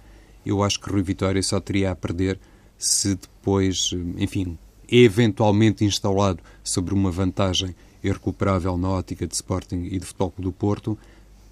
eu 0.47 0.63
acho 0.63 0.81
que 0.81 0.91
Rui 0.91 1.03
Vitória 1.03 1.43
só 1.43 1.61
teria 1.61 1.91
a 1.91 1.97
perder 1.97 2.39
se 2.79 3.17
depois, 3.17 3.91
enfim, 4.17 4.57
eventualmente 4.89 5.85
instalado 5.85 6.43
sobre 6.65 6.95
uma 6.95 7.11
vantagem 7.11 7.75
irrecuperável 8.03 8.77
na 8.77 8.89
ótica 8.89 9.27
de 9.27 9.35
Sporting 9.35 9.89
e 9.91 9.99
de 9.99 10.07
Futebol 10.07 10.31
Clube 10.31 10.51
do 10.51 10.53
Porto, 10.53 10.99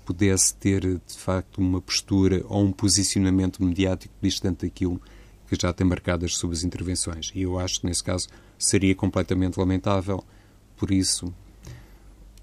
pudesse 0.05 0.55
ter, 0.55 0.83
de 0.83 1.19
facto, 1.19 1.59
uma 1.59 1.81
postura 1.81 2.43
ou 2.49 2.63
um 2.63 2.71
posicionamento 2.71 3.63
mediático 3.63 4.15
distante 4.23 4.65
daquilo 4.65 5.01
que 5.49 5.57
já 5.61 5.73
tem 5.73 5.87
marcado 5.87 6.25
as 6.25 6.37
suas 6.37 6.63
intervenções. 6.65 7.33
E 7.35 7.43
eu 7.43 7.59
acho 7.59 7.81
que, 7.81 7.87
nesse 7.87 8.03
caso, 8.03 8.29
seria 8.59 8.95
completamente 8.95 9.59
lamentável. 9.59 10.23
Por 10.77 10.91
isso, 10.91 11.33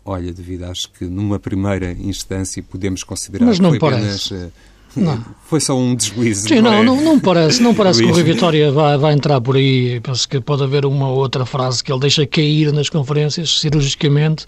olha, 0.03 0.33
David, 0.33 0.65
acho 0.65 0.91
que 0.91 1.05
numa 1.05 1.39
primeira 1.39 1.91
instância 1.93 2.61
podemos 2.61 3.03
considerar 3.03 3.45
Mas 3.45 3.59
não 3.59 3.71
que 3.71 3.79
foi 3.79 3.91
parece. 3.91 4.33
apenas... 4.33 4.53
uh, 4.95 5.01
Não. 5.01 5.25
Foi 5.45 5.59
só 5.59 5.77
um 5.77 5.93
deslize. 5.93 6.47
Sim, 6.47 6.61
não, 6.61 6.73
é? 6.73 6.83
não, 6.83 6.99
não 6.99 7.19
parece, 7.19 7.61
não 7.61 7.75
parece 7.75 8.01
que 8.01 8.09
o. 8.09 8.13
Rui 8.13 8.23
Vitória 8.23 8.71
vai, 8.71 8.97
vai 8.97 9.13
entrar 9.13 9.39
por 9.39 9.55
aí. 9.55 9.99
Penso 9.99 10.27
que 10.27 10.39
pode 10.39 10.63
haver 10.63 10.85
uma 10.85 11.09
outra 11.09 11.45
frase 11.45 11.83
que 11.83 11.91
ele 11.91 11.99
deixa 11.99 12.25
cair 12.25 12.71
nas 12.73 12.89
conferências, 12.89 13.59
cirurgicamente, 13.59 14.47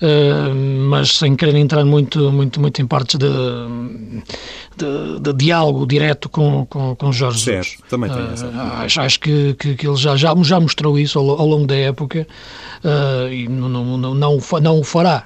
eh, 0.00 0.52
mas 0.88 1.12
sem 1.12 1.34
querer 1.34 1.56
entrar 1.56 1.84
muito, 1.84 2.30
muito, 2.30 2.60
muito 2.60 2.82
em 2.82 2.86
partes 2.86 3.18
de, 3.18 3.26
de, 4.76 5.20
de 5.20 5.32
diálogo 5.32 5.86
direto 5.86 6.28
com, 6.28 6.66
com, 6.66 6.94
com 6.94 7.12
Jorge 7.12 7.42
Certo, 7.42 7.64
Jesus. 7.64 7.80
também 7.88 8.10
tem 8.10 8.32
essa. 8.32 8.46
acho, 8.48 9.00
acho 9.00 9.20
que, 9.20 9.54
que, 9.54 9.74
que 9.74 9.88
ele 9.88 9.96
já, 9.96 10.16
já, 10.16 10.34
já 10.42 10.60
mostrou 10.60 10.98
isso 10.98 11.18
ao, 11.18 11.40
ao 11.40 11.46
longo 11.46 11.66
da 11.66 11.76
época 11.76 12.26
eh, 12.84 13.28
e 13.32 13.48
não, 13.48 13.68
não, 13.68 13.96
não, 13.96 14.14
não, 14.14 14.38
não 14.60 14.78
o 14.78 14.84
fará. 14.84 15.24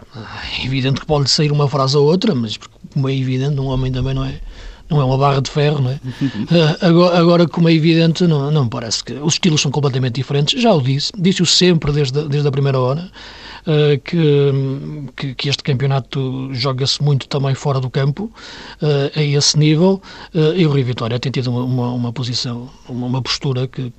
É 0.60 0.64
evidente 0.64 1.00
que 1.00 1.06
pode 1.06 1.28
sair 1.30 1.50
uma 1.50 1.68
frase 1.68 1.96
ou 1.96 2.06
outra, 2.06 2.34
mas 2.34 2.56
como 2.92 3.08
é 3.08 3.14
evidente, 3.16 3.58
um 3.60 3.66
homem 3.66 3.90
também 3.92 4.14
não 4.14 4.24
é 4.24 4.40
não 4.88 5.00
é 5.00 5.04
uma 5.04 5.16
barra 5.16 5.40
de 5.40 5.48
ferro, 5.48 5.80
não 5.80 5.90
é? 5.90 6.00
Eh, 6.50 6.76
agora, 6.86 7.16
agora, 7.18 7.46
como 7.48 7.68
é 7.68 7.72
evidente, 7.72 8.26
não, 8.26 8.50
não 8.50 8.64
me 8.64 8.70
parece 8.70 9.04
que 9.04 9.12
os 9.12 9.34
estilos 9.34 9.60
são 9.60 9.70
completamente 9.70 10.14
diferentes. 10.14 10.60
Já 10.60 10.72
o 10.74 10.80
disse, 10.82 11.12
disse-o 11.16 11.46
sempre 11.46 11.92
desde, 11.92 12.26
desde 12.28 12.48
a 12.48 12.50
primeira 12.50 12.80
hora, 12.80 13.08
eh, 13.68 14.00
que, 14.02 14.18
que, 15.16 15.34
que 15.36 15.48
este 15.48 15.62
campeonato 15.62 16.48
joga-se 16.52 17.00
muito 17.04 17.28
também 17.28 17.54
fora 17.54 17.78
do 17.78 17.88
campo, 17.88 18.32
eh, 18.82 19.12
a 19.14 19.22
esse 19.22 19.56
nível, 19.56 20.02
e 20.34 20.66
o 20.66 20.72
Rio 20.72 20.84
Vitória 20.84 21.20
tem 21.20 21.30
tido 21.30 21.50
uma, 21.52 21.62
uma, 21.62 21.92
uma 21.92 22.12
posição, 22.12 22.68
uma, 22.88 23.06
uma 23.06 23.22
postura 23.22 23.68
que 23.68 23.92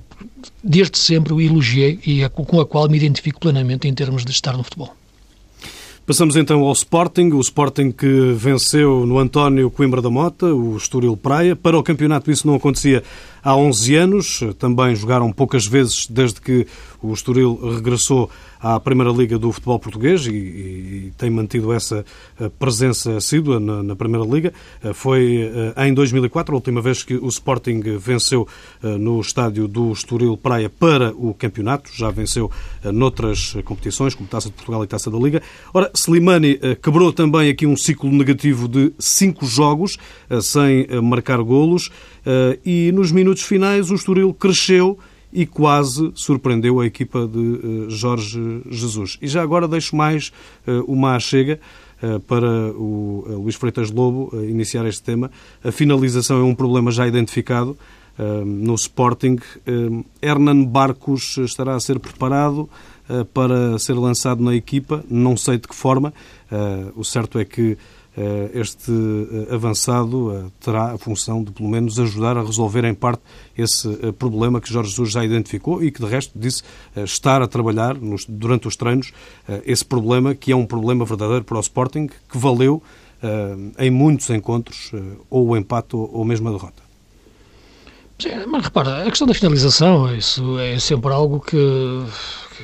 desde 0.62 0.98
sempre 0.98 1.32
o 1.32 1.40
elogiei 1.40 2.00
e 2.06 2.22
a- 2.22 2.28
com 2.28 2.60
a 2.60 2.66
qual 2.66 2.86
me 2.88 2.98
identifico 2.98 3.40
plenamente 3.40 3.88
em 3.88 3.94
termos 3.94 4.26
de 4.26 4.30
estar 4.30 4.56
no 4.58 4.62
futebol. 4.62 4.94
Passamos 6.04 6.34
então 6.34 6.62
ao 6.62 6.72
Sporting, 6.72 7.30
o 7.30 7.40
Sporting 7.40 7.92
que 7.92 8.32
venceu 8.34 9.06
no 9.06 9.20
António 9.20 9.70
Coimbra 9.70 10.02
da 10.02 10.10
Mota, 10.10 10.46
o 10.46 10.76
Estoril 10.76 11.16
Praia. 11.16 11.54
Para 11.54 11.78
o 11.78 11.82
campeonato 11.82 12.28
isso 12.28 12.44
não 12.44 12.56
acontecia 12.56 13.04
há 13.42 13.56
11 13.56 13.94
anos, 13.96 14.40
também 14.58 14.94
jogaram 14.94 15.32
poucas 15.32 15.66
vezes 15.66 16.06
desde 16.08 16.40
que 16.40 16.66
o 17.02 17.12
Estoril 17.12 17.58
regressou 17.74 18.30
à 18.60 18.78
Primeira 18.78 19.10
Liga 19.10 19.36
do 19.40 19.50
futebol 19.50 19.76
português 19.80 20.24
e, 20.26 20.30
e- 20.30 21.12
tem 21.18 21.28
mantido 21.28 21.72
essa 21.72 22.04
eh, 22.40 22.48
presença 22.60 23.16
assídua 23.16 23.58
na, 23.58 23.82
na 23.82 23.96
Primeira 23.96 24.24
Liga. 24.24 24.52
Eh, 24.84 24.92
Foi 24.92 25.50
eh, 25.76 25.88
em 25.88 25.92
2004, 25.92 26.54
a 26.54 26.56
última 26.56 26.80
vez 26.80 27.02
que 27.02 27.14
o 27.14 27.26
Sporting 27.26 27.80
venceu 27.98 28.46
no 29.00 29.20
estádio 29.20 29.66
do 29.66 29.90
Estoril 29.92 30.36
Praia 30.36 30.70
para 30.70 31.12
o 31.16 31.34
campeonato. 31.34 31.90
Já 31.92 32.10
venceu 32.10 32.50
noutras 32.84 33.56
competições, 33.64 34.14
como 34.14 34.28
Taça 34.28 34.48
de 34.48 34.54
Portugal 34.54 34.84
e 34.84 34.86
Taça 34.86 35.10
da 35.10 35.18
Liga. 35.18 35.42
Ora, 35.74 35.90
Slimani 35.94 36.58
quebrou 36.82 37.12
também 37.12 37.48
aqui 37.50 37.66
um 37.66 37.76
ciclo 37.76 38.10
negativo 38.10 38.68
de 38.68 38.92
cinco 38.98 39.44
jogos 39.46 39.96
sem 40.40 40.86
marcar 41.02 41.42
golos 41.42 41.90
e 42.64 42.92
nos 42.92 43.10
minutos 43.10 43.31
finais 43.40 43.90
o 43.90 43.94
Estoril 43.94 44.34
cresceu 44.34 44.98
e 45.32 45.46
quase 45.46 46.12
surpreendeu 46.14 46.78
a 46.80 46.86
equipa 46.86 47.26
de 47.26 47.38
eh, 47.38 47.88
Jorge 47.88 48.62
Jesus. 48.68 49.18
E 49.22 49.26
já 49.26 49.42
agora 49.42 49.66
deixo 49.66 49.96
mais 49.96 50.30
eh, 50.66 50.82
uma 50.86 51.18
chega 51.18 51.58
eh, 52.02 52.18
para 52.26 52.70
o 52.72 53.24
Luís 53.42 53.54
Freitas 53.54 53.90
Lobo 53.90 54.30
iniciar 54.42 54.84
este 54.86 55.02
tema. 55.02 55.30
A 55.64 55.72
finalização 55.72 56.38
é 56.38 56.44
um 56.44 56.54
problema 56.54 56.90
já 56.90 57.06
identificado 57.06 57.76
no 58.44 58.74
Sporting. 58.74 59.38
Hernan 60.20 60.64
Barcos 60.64 61.38
estará 61.38 61.74
a 61.74 61.80
ser 61.80 61.98
preparado 61.98 62.68
para 63.32 63.78
ser 63.78 63.94
lançado 63.94 64.42
na 64.42 64.54
equipa, 64.54 65.02
não 65.08 65.34
sei 65.34 65.56
de 65.56 65.66
que 65.66 65.74
forma. 65.74 66.12
O 66.94 67.02
certo 67.04 67.38
é 67.38 67.44
que 67.46 67.78
este 68.52 68.90
eh, 68.92 69.54
avançado 69.54 70.32
eh, 70.34 70.44
terá 70.60 70.92
a 70.92 70.98
função 70.98 71.42
de, 71.42 71.50
pelo 71.50 71.68
menos, 71.68 71.98
ajudar 71.98 72.36
a 72.36 72.42
resolver 72.42 72.84
em 72.84 72.92
parte 72.94 73.22
esse 73.56 73.88
eh, 74.02 74.12
problema 74.12 74.60
que 74.60 74.70
Jorge 74.70 74.90
Jesus 74.90 75.10
já 75.12 75.24
identificou 75.24 75.82
e 75.82 75.90
que, 75.90 76.00
de 76.02 76.06
resto, 76.08 76.38
disse 76.38 76.62
eh, 76.94 77.04
estar 77.04 77.40
a 77.40 77.46
trabalhar 77.48 77.94
nos- 77.96 78.26
durante 78.28 78.68
os 78.68 78.76
treinos 78.76 79.12
eh, 79.48 79.62
esse 79.64 79.84
problema, 79.84 80.34
que 80.34 80.52
é 80.52 80.56
um 80.56 80.66
problema 80.66 81.04
verdadeiro 81.04 81.44
para 81.44 81.56
o 81.56 81.60
Sporting, 81.60 82.06
que 82.06 82.36
valeu 82.38 82.82
eh, 83.22 83.56
em 83.86 83.90
muitos 83.90 84.28
encontros 84.30 84.90
eh, 84.92 85.00
ou 85.30 85.48
o 85.48 85.56
empate 85.56 85.96
ou 85.96 86.24
mesmo 86.24 86.48
a 86.48 86.52
derrota. 86.52 86.82
Sim, 88.18 88.46
mas 88.46 88.64
repara, 88.64 89.02
a 89.02 89.08
questão 89.08 89.26
da 89.26 89.34
finalização, 89.34 90.14
isso 90.14 90.58
é 90.58 90.78
sempre 90.78 91.12
algo 91.12 91.40
que, 91.40 91.56
que 91.56 92.62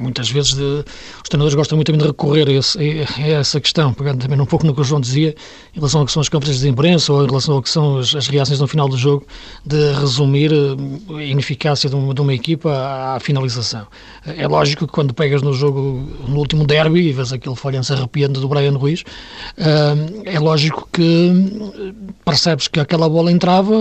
muitas 0.00 0.30
vezes 0.30 0.54
de, 0.54 0.84
os 1.22 1.28
treinadores 1.28 1.54
gostam 1.54 1.76
muito 1.76 1.86
também 1.86 2.00
de 2.00 2.06
recorrer 2.06 2.48
a, 2.48 2.52
esse, 2.52 2.78
a 2.78 3.28
essa 3.28 3.60
questão, 3.60 3.92
pegando 3.92 4.22
também 4.22 4.40
um 4.40 4.46
pouco 4.46 4.66
no 4.66 4.74
que 4.74 4.80
o 4.80 4.84
João 4.84 5.00
dizia, 5.00 5.34
em 5.74 5.76
relação 5.76 6.00
ao 6.00 6.06
que 6.06 6.12
são 6.12 6.20
as 6.20 6.28
conferências 6.28 6.62
de 6.62 6.68
imprensa 6.68 7.12
ou 7.12 7.22
em 7.22 7.26
relação 7.26 7.54
ao 7.54 7.62
que 7.62 7.68
são 7.68 7.98
as, 7.98 8.14
as 8.14 8.26
reações 8.26 8.60
no 8.60 8.66
final 8.66 8.88
do 8.88 8.96
jogo, 8.96 9.26
de 9.64 9.92
resumir 9.92 10.52
eh, 10.52 11.14
a 11.16 11.22
ineficácia 11.22 11.88
de 11.88 11.96
uma, 11.96 12.14
de 12.14 12.20
uma 12.20 12.34
equipa 12.34 12.70
à, 12.70 13.16
à 13.16 13.20
finalização. 13.20 13.86
É 14.24 14.46
lógico 14.46 14.86
que 14.86 14.92
quando 14.92 15.12
pegas 15.12 15.42
no 15.42 15.52
jogo, 15.52 16.08
no 16.26 16.38
último 16.38 16.66
derby, 16.66 17.08
e 17.08 17.12
vês 17.12 17.32
aquele 17.32 17.56
falhanço 17.56 17.92
arrepiante 17.92 18.40
do 18.40 18.48
Brian 18.48 18.76
Ruiz, 18.76 19.04
eh, 19.56 19.94
é 20.24 20.38
lógico 20.38 20.88
que 20.92 21.30
eh, 21.30 21.92
percebes 22.24 22.68
que 22.68 22.80
aquela 22.80 23.08
bola 23.08 23.30
entrava 23.30 23.74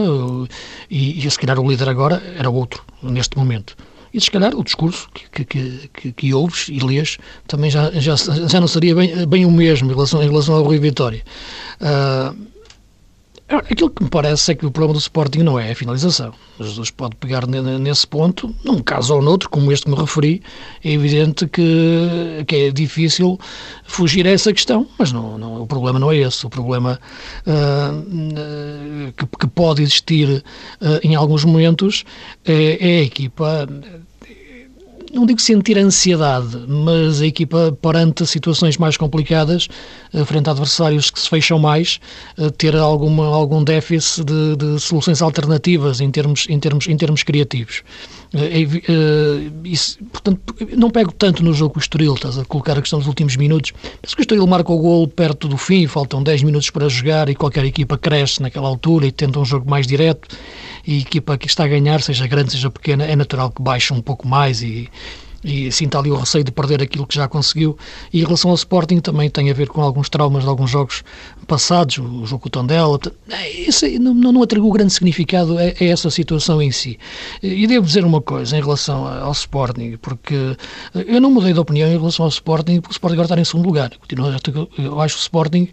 e, 0.89 1.25
e 1.25 1.31
se 1.31 1.39
calhar 1.39 1.59
o 1.59 1.69
líder 1.69 1.89
agora 1.89 2.21
era 2.37 2.49
outro, 2.49 2.83
neste 3.01 3.37
momento. 3.37 3.75
E 4.13 4.19
se 4.19 4.31
calhar 4.31 4.55
o 4.55 4.63
discurso 4.63 5.07
que, 5.13 5.45
que, 5.45 5.89
que, 5.93 6.11
que 6.11 6.33
ouves 6.33 6.67
e 6.69 6.79
lês 6.79 7.17
também 7.47 7.69
já, 7.69 7.91
já, 7.91 8.15
já 8.15 8.59
não 8.59 8.67
seria 8.67 8.95
bem, 8.95 9.27
bem 9.27 9.45
o 9.45 9.51
mesmo 9.51 9.89
em 9.89 9.93
relação, 9.93 10.21
em 10.23 10.27
relação 10.27 10.55
ao 10.55 10.63
Rui 10.63 10.79
Vitória. 10.79 11.23
Ah, 11.79 12.33
Aquilo 13.49 13.89
que 13.89 14.03
me 14.03 14.09
parece 14.11 14.51
é 14.51 14.55
que 14.55 14.63
o 14.63 14.69
problema 14.69 14.93
do 14.93 14.99
Sporting 14.99 15.39
não 15.39 15.59
é 15.59 15.71
a 15.71 15.75
finalização. 15.75 16.31
Jesus 16.59 16.91
pode 16.91 17.15
pegar 17.15 17.47
ne- 17.47 17.79
nesse 17.79 18.05
ponto, 18.05 18.53
num 18.63 18.79
caso 18.79 19.15
ou 19.15 19.23
noutro, 19.23 19.49
como 19.49 19.71
este 19.71 19.85
que 19.85 19.91
me 19.91 19.97
referi, 19.97 20.43
é 20.83 20.91
evidente 20.91 21.47
que, 21.47 22.43
que 22.45 22.55
é 22.55 22.71
difícil 22.71 23.39
fugir 23.85 24.27
a 24.27 24.29
essa 24.29 24.53
questão, 24.53 24.87
mas 24.99 25.11
não, 25.11 25.35
não- 25.39 25.61
o 25.63 25.65
problema 25.65 25.97
não 25.97 26.11
é 26.11 26.17
esse. 26.17 26.45
O 26.45 26.49
problema 26.49 26.99
ah, 27.47 27.91
que, 29.17 29.25
que 29.25 29.47
pode 29.47 29.81
existir 29.81 30.43
ah, 30.79 30.99
em 31.01 31.15
alguns 31.15 31.43
momentos 31.43 32.03
é, 32.45 32.77
é 32.97 32.99
a 32.99 33.03
equipa 33.03 33.67
não 35.13 35.25
digo 35.25 35.39
sentir 35.39 35.77
ansiedade, 35.77 36.57
mas 36.67 37.21
a 37.21 37.25
equipa 37.25 37.77
perante 37.81 38.25
situações 38.25 38.77
mais 38.77 38.97
complicadas, 38.97 39.67
eh, 40.13 40.23
frente 40.23 40.47
a 40.47 40.51
adversários 40.51 41.09
que 41.09 41.19
se 41.19 41.29
fecham 41.29 41.57
mais, 41.57 41.99
eh, 42.37 42.49
ter 42.51 42.75
alguma, 42.75 43.25
algum 43.27 43.63
déficit 43.63 44.23
de, 44.23 44.55
de 44.55 44.79
soluções 44.79 45.21
alternativas 45.21 46.01
em 46.01 46.11
termos, 46.11 46.45
em 46.49 46.59
termos, 46.59 46.87
em 46.87 46.97
termos 46.97 47.23
criativos. 47.23 47.83
É 48.31 48.61
eh, 48.61 49.51
isso, 49.63 49.97
portanto, 50.05 50.55
não 50.77 50.91
pego 50.91 51.11
tanto 51.11 51.43
no 51.43 51.51
jogo 51.51 51.73
com 51.73 51.79
o 51.79 51.81
Estoril, 51.81 52.13
estás 52.13 52.37
a 52.37 52.45
colocar 52.45 52.77
a 52.77 52.81
questão 52.81 52.99
dos 52.99 53.07
últimos 53.07 53.35
minutos. 53.35 53.71
Penso 54.01 54.15
que 54.15 54.21
o 54.21 54.23
Estoril 54.23 54.45
marca 54.45 54.71
o 54.71 54.77
gol 54.77 55.07
perto 55.07 55.47
do 55.47 55.57
fim, 55.57 55.87
faltam 55.87 56.21
10 56.21 56.43
minutos 56.43 56.69
para 56.69 56.87
jogar 56.87 57.27
e 57.29 57.35
qualquer 57.35 57.65
equipa 57.65 57.97
cresce 57.97 58.41
naquela 58.41 58.67
altura 58.67 59.07
e 59.07 59.11
tenta 59.11 59.39
um 59.39 59.45
jogo 59.45 59.67
mais 59.67 59.87
direto 59.87 60.27
e 60.85 60.97
a 60.97 60.99
equipa 60.99 61.37
que 61.37 61.47
está 61.47 61.63
a 61.63 61.67
ganhar, 61.67 62.01
seja 62.01 62.27
grande, 62.27 62.51
seja 62.51 62.69
pequena, 62.69 63.03
é 63.03 63.15
natural 63.15 63.49
que 63.49 63.63
baixe 63.63 63.93
um 63.93 64.01
pouco 64.01 64.27
mais 64.27 64.61
e, 64.61 64.87
e 65.43 65.71
sinta 65.71 65.99
ali 65.99 66.11
o 66.11 66.15
receio 66.15 66.43
de 66.43 66.51
perder 66.51 66.81
aquilo 66.81 67.07
que 67.07 67.15
já 67.15 67.27
conseguiu. 67.27 67.77
E 68.11 68.21
em 68.21 68.23
relação 68.23 68.51
ao 68.51 68.55
Sporting 68.55 68.99
também 68.99 69.29
tem 69.29 69.49
a 69.49 69.53
ver 69.53 69.69
com 69.69 69.81
alguns 69.81 70.09
traumas 70.09 70.43
de 70.43 70.49
alguns 70.49 70.69
jogos 70.69 71.03
passados, 71.47 71.97
o 71.97 72.25
jogo 72.25 72.43
com 72.43 72.47
o 72.47 72.51
Tondela. 72.51 72.99
É, 73.29 73.49
Isso 73.49 73.85
não, 73.99 74.13
não, 74.13 74.43
atribuo 74.43 74.71
grande 74.71 74.93
significado 74.93 75.57
a, 75.57 75.61
a 75.61 75.83
essa 75.83 76.09
situação 76.09 76.61
em 76.61 76.71
si. 76.71 76.99
E 77.41 77.65
devo 77.67 77.85
dizer 77.85 78.03
uma 78.03 78.21
coisa 78.21 78.57
em 78.57 78.61
relação 78.61 79.07
ao 79.07 79.31
Sporting, 79.31 79.97
porque 80.01 80.55
eu 80.93 81.21
não 81.21 81.31
mudei 81.31 81.53
de 81.53 81.59
opinião 81.59 81.89
em 81.89 81.97
relação 81.97 82.25
ao 82.25 82.29
Sporting, 82.29 82.81
porque 82.81 82.91
o 82.91 82.95
Sporting 82.95 83.13
agora 83.13 83.25
está 83.25 83.39
em 83.39 83.45
segundo 83.45 83.65
lugar. 83.65 83.91
Eu 84.77 84.99
acho 85.01 85.15
o 85.15 85.19
Sporting 85.19 85.69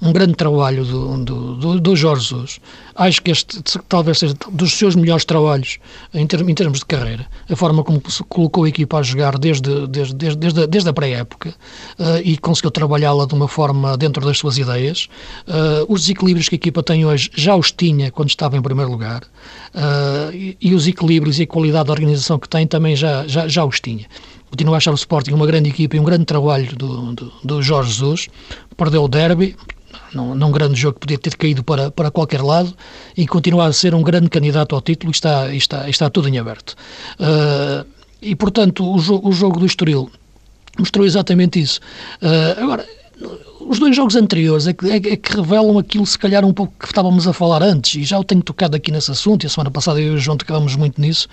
um 0.00 0.12
grande 0.12 0.34
trabalho 0.34 0.84
do, 0.84 1.24
do, 1.24 1.54
do, 1.56 1.80
do 1.80 1.96
Jorge 1.96 2.28
Jesus. 2.28 2.60
Acho 2.98 3.22
que 3.22 3.30
este 3.30 3.62
talvez 3.88 4.18
seja 4.18 4.34
dos 4.50 4.72
seus 4.72 4.96
melhores 4.96 5.24
trabalhos 5.24 5.78
em, 6.12 6.22
em 6.22 6.54
termos 6.54 6.80
de 6.80 6.84
carreira. 6.84 7.26
A 7.48 7.56
forma 7.56 7.84
como 7.84 8.02
se 8.08 8.22
colocou 8.24 8.64
a 8.64 8.68
equipa 8.68 8.98
a 8.98 9.02
jogar 9.02 9.38
desde, 9.38 9.86
desde, 9.86 10.14
desde, 10.14 10.36
desde, 10.36 10.66
desde 10.66 10.90
a 10.90 10.92
pré-época 10.92 11.54
uh, 11.98 12.20
e 12.24 12.36
conseguiu 12.36 12.70
trabalhá-la 12.70 13.24
de 13.24 13.34
uma 13.34 13.48
forma 13.48 13.96
dentro 13.96 14.24
das 14.24 14.38
suas 14.38 14.58
ideias. 14.58 15.08
Uh, 15.46 15.86
os 15.88 16.02
desequilíbrios 16.02 16.48
que 16.48 16.56
a 16.56 16.58
equipa 16.58 16.82
tem 16.82 17.06
hoje 17.06 17.30
já 17.34 17.54
os 17.54 17.70
tinha 17.70 18.10
quando 18.10 18.28
estava 18.28 18.56
em 18.56 18.62
primeiro 18.62 18.90
lugar. 18.90 19.22
Uh, 19.74 20.34
e, 20.34 20.56
e, 20.60 20.74
os 20.74 20.88
equilíbrios 20.88 21.38
e 21.38 21.44
a 21.44 21.46
qualidade 21.46 21.86
da 21.86 21.92
organização 21.92 22.38
que 22.38 22.48
tem 22.48 22.66
também 22.66 22.96
já, 22.96 23.26
já, 23.28 23.46
já 23.46 23.64
os 23.64 23.78
tinha. 23.78 24.06
Continuo 24.50 24.74
a 24.74 24.78
achar 24.78 24.90
o 24.90 24.94
Sporting 24.94 25.32
uma 25.32 25.46
grande 25.46 25.68
equipa 25.68 25.96
e 25.96 26.00
um 26.00 26.04
grande 26.04 26.24
trabalho 26.24 26.74
do, 26.74 27.12
do, 27.12 27.32
do 27.44 27.62
Jorge 27.62 27.92
Jesus. 27.92 28.28
Perdeu 28.76 29.04
o 29.04 29.08
derby, 29.08 29.54
num, 30.14 30.34
num, 30.34 30.50
grande 30.50 30.80
jogo 30.80 30.94
que 30.94 31.00
podia 31.00 31.18
ter 31.18 31.36
caído 31.36 31.62
para, 31.62 31.90
para 31.90 32.10
qualquer 32.10 32.42
lado 32.42 32.74
e 33.16 33.26
continua 33.26 33.66
a 33.66 33.72
ser 33.72 33.94
um 33.94 34.02
grande 34.02 34.28
candidato 34.28 34.74
ao 34.74 34.80
título 34.80 35.10
e 35.10 35.14
está, 35.14 35.54
está, 35.54 35.88
está 35.88 36.10
tudo 36.10 36.28
em 36.28 36.38
aberto. 36.38 36.74
Uh, 37.18 37.86
e, 38.20 38.34
portanto, 38.34 38.84
o, 38.84 38.98
jo 38.98 39.20
o 39.22 39.32
jogo 39.32 39.60
do 39.60 39.66
Estoril 39.66 40.10
mostrou 40.78 41.06
exatamente 41.06 41.60
isso. 41.60 41.80
Uh, 42.22 42.62
agora, 42.62 42.86
os 43.68 43.78
dois 43.78 43.94
jogos 43.94 44.16
anteriores 44.16 44.66
é 44.66 44.72
que, 44.72 44.90
é, 44.90 44.96
é 44.96 45.16
que, 45.16 45.36
revelam 45.36 45.78
aquilo, 45.78 46.06
se 46.06 46.18
calhar, 46.18 46.44
um 46.44 46.52
pouco 46.52 46.72
que 46.78 46.86
estávamos 46.86 47.28
a 47.28 47.32
falar 47.34 47.62
antes, 47.62 47.94
e 47.96 48.04
já 48.04 48.18
o 48.18 48.24
tenho 48.24 48.42
tocado 48.42 48.74
aqui 48.74 48.90
nesse 48.90 49.10
assunto, 49.10 49.44
e 49.44 49.46
a 49.46 49.50
semana 49.50 49.70
passada 49.70 50.00
eu 50.00 50.14
e 50.14 50.16
o 50.16 50.18
João 50.18 50.38
tocávamos 50.38 50.74
muito 50.74 50.98
nisso, 50.98 51.28